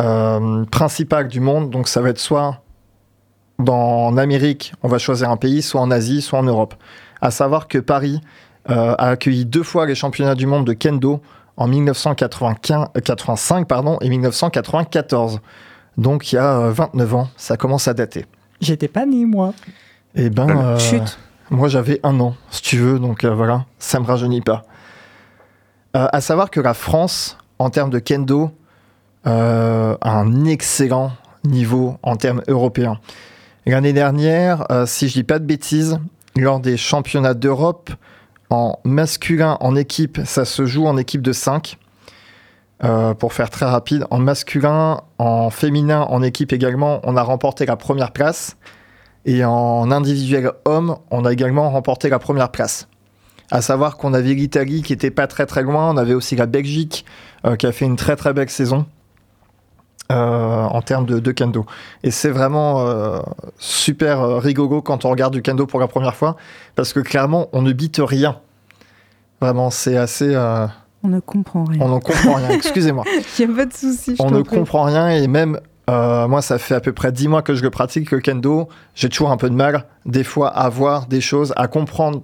[0.02, 1.70] euh, principal du monde.
[1.70, 2.62] Donc ça va être soit
[3.60, 6.76] dans en Amérique, on va choisir un pays, soit en Asie, soit en Europe.
[7.22, 8.20] À savoir que Paris
[8.68, 11.22] a accueilli deux fois les championnats du monde de kendo
[11.58, 15.40] en 1985 pardon, et 1994.
[15.98, 18.26] Donc il y a euh, 29 ans, ça commence à dater.
[18.62, 19.54] J'étais pas né, moi.
[20.16, 21.18] Et ben, euh, Chut.
[21.50, 24.64] moi j'avais un an, si tu veux, donc euh, voilà, ça me rajeunit pas.
[25.96, 28.52] Euh, à savoir que la France, en termes de kendo,
[29.28, 31.14] euh, a un excellent
[31.46, 33.00] niveau en termes européens.
[33.66, 36.00] L'année dernière, euh, si je dis pas de bêtises,
[36.36, 37.90] lors des championnats d'Europe,
[38.84, 41.78] masculin, en équipe, ça se joue en équipe de 5.
[43.20, 47.76] pour faire très rapide, en masculin, en féminin, en équipe également, on a remporté la
[47.76, 48.58] première place.
[49.26, 52.88] Et en individuel homme, on a également remporté la première place.
[53.52, 56.46] À savoir qu'on avait l'Italie qui était pas très très loin, on avait aussi la
[56.46, 57.06] Belgique
[57.46, 58.86] euh, qui a fait une très très belle saison
[60.12, 61.66] euh, en termes de, kendo.
[62.04, 63.20] Et c'est vraiment euh,
[63.58, 66.36] super euh, rigolo quand on regarde du kendo pour la première fois,
[66.76, 68.40] parce que clairement on ne bite rien.
[69.42, 70.34] Vraiment, c'est assez.
[70.34, 70.66] euh,
[71.04, 71.82] On ne comprend rien.
[71.82, 72.50] on n'en comprend rien.
[72.52, 73.04] Excusez-moi
[73.40, 74.16] Il n'y a pas de souci.
[74.20, 74.58] on ne prie.
[74.58, 75.60] comprend rien et même
[75.90, 78.68] euh, moi ça fait à peu près 10 mois que je le pratique le kendo
[78.96, 82.24] j'ai toujours un peu de mal des fois à voir des choses à comprendre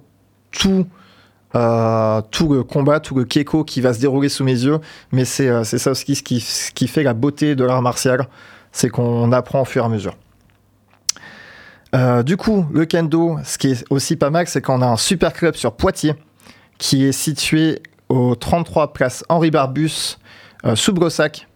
[0.50, 0.84] tout
[1.54, 4.80] euh, tout le combat tout le keko qui va se dérouler sous mes yeux
[5.12, 8.26] mais c'est euh, ça aussi ce qui, ce qui fait la beauté de l'art martial
[8.72, 10.16] c'est qu'on apprend au fur et à mesure
[11.94, 14.96] Euh, du coup le kendo ce qui est aussi pas mal c'est qu'on a un
[14.96, 16.14] super club sur Poitiers
[16.82, 20.18] qui est situé au 33 place Henri Barbus
[20.64, 21.46] euh, sous Brossac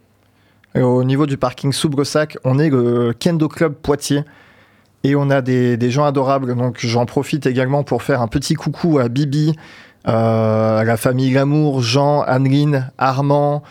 [0.77, 4.23] et au niveau du parking sous Brossac, on est le Kendo Club Poitiers.
[5.03, 6.55] Et on a des, gens adorables.
[6.55, 9.55] Donc j'en profite également pour faire un petit coucou à Bibi,
[10.07, 13.63] euh, à la famille Lamour, Jean, Anneline, Armand,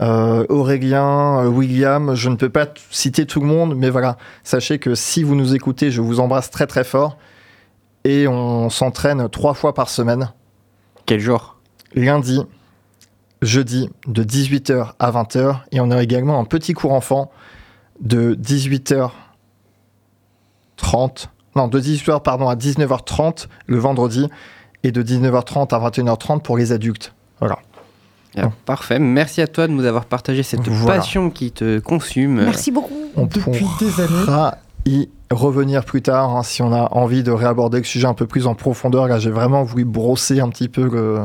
[0.00, 4.78] euh, Aurélien, euh, William, je ne peux pas citer tout le monde, mais voilà, sachez
[4.78, 7.18] que si vous nous écoutez, je vous embrasse très très fort.
[8.04, 10.30] Et on s'entraîne trois fois par semaine,
[11.06, 11.56] Quel jour?
[11.94, 12.40] Lundi,
[13.42, 15.58] jeudi, de 18h à 20h.
[15.72, 17.30] Et on a également un petit cours enfant
[18.00, 19.10] de 18h30,
[21.56, 24.28] non, de 18h pardon, à 19h30 le vendredi
[24.82, 27.14] et de 19h30 à 21h30 pour les adultes.
[27.38, 27.58] Voilà.
[28.36, 28.98] Ah, Parfait.
[28.98, 30.96] Merci à toi de nous avoir partagé cette Voilà.
[30.98, 32.42] passion qui te consume.
[32.42, 32.96] Merci beaucoup.
[33.14, 34.54] On Depuis des années.
[34.86, 38.26] Y revenir plus tard hein, si on a envie de réaborder le sujet un peu
[38.26, 39.08] plus en profondeur.
[39.08, 41.20] Là, j'ai vraiment voulu brosser un petit peu le,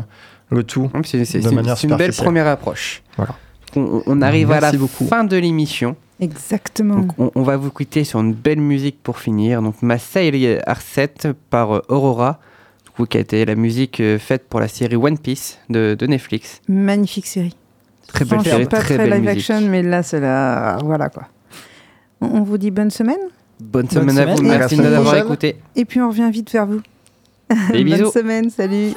[0.50, 0.90] le tout.
[1.06, 3.04] C'est c'est- De c'est une, manière c'est une belle première approche.
[3.18, 3.36] Voilà.
[3.76, 5.06] On, on arrive à la beaucoup.
[5.06, 5.96] fin de l'émission.
[6.20, 6.96] Exactement.
[6.96, 9.62] Donc, on, on va vous quitter sur une belle musique pour finir.
[9.62, 11.14] Donc, Masai Arset
[11.50, 12.40] par euh, Aurora,
[12.86, 15.96] du coup, qui a été la musique euh, faite pour la série One Piece de,
[15.98, 16.62] de Netflix.
[16.68, 17.56] Magnifique série.
[18.08, 19.50] Très belle série, pas très très belle live musique.
[19.52, 20.78] action, mais là, c'est la.
[20.84, 21.24] Voilà quoi.
[22.22, 23.20] On on vous dit bonne semaine.
[23.60, 24.36] Bonne semaine à semaine.
[24.38, 24.52] vous.
[24.52, 25.58] À Merci de nous avoir écoutés.
[25.76, 26.82] Et puis on revient vite vers vous.
[27.50, 28.12] Des bonne bisous.
[28.12, 28.50] semaine.
[28.50, 28.94] Salut.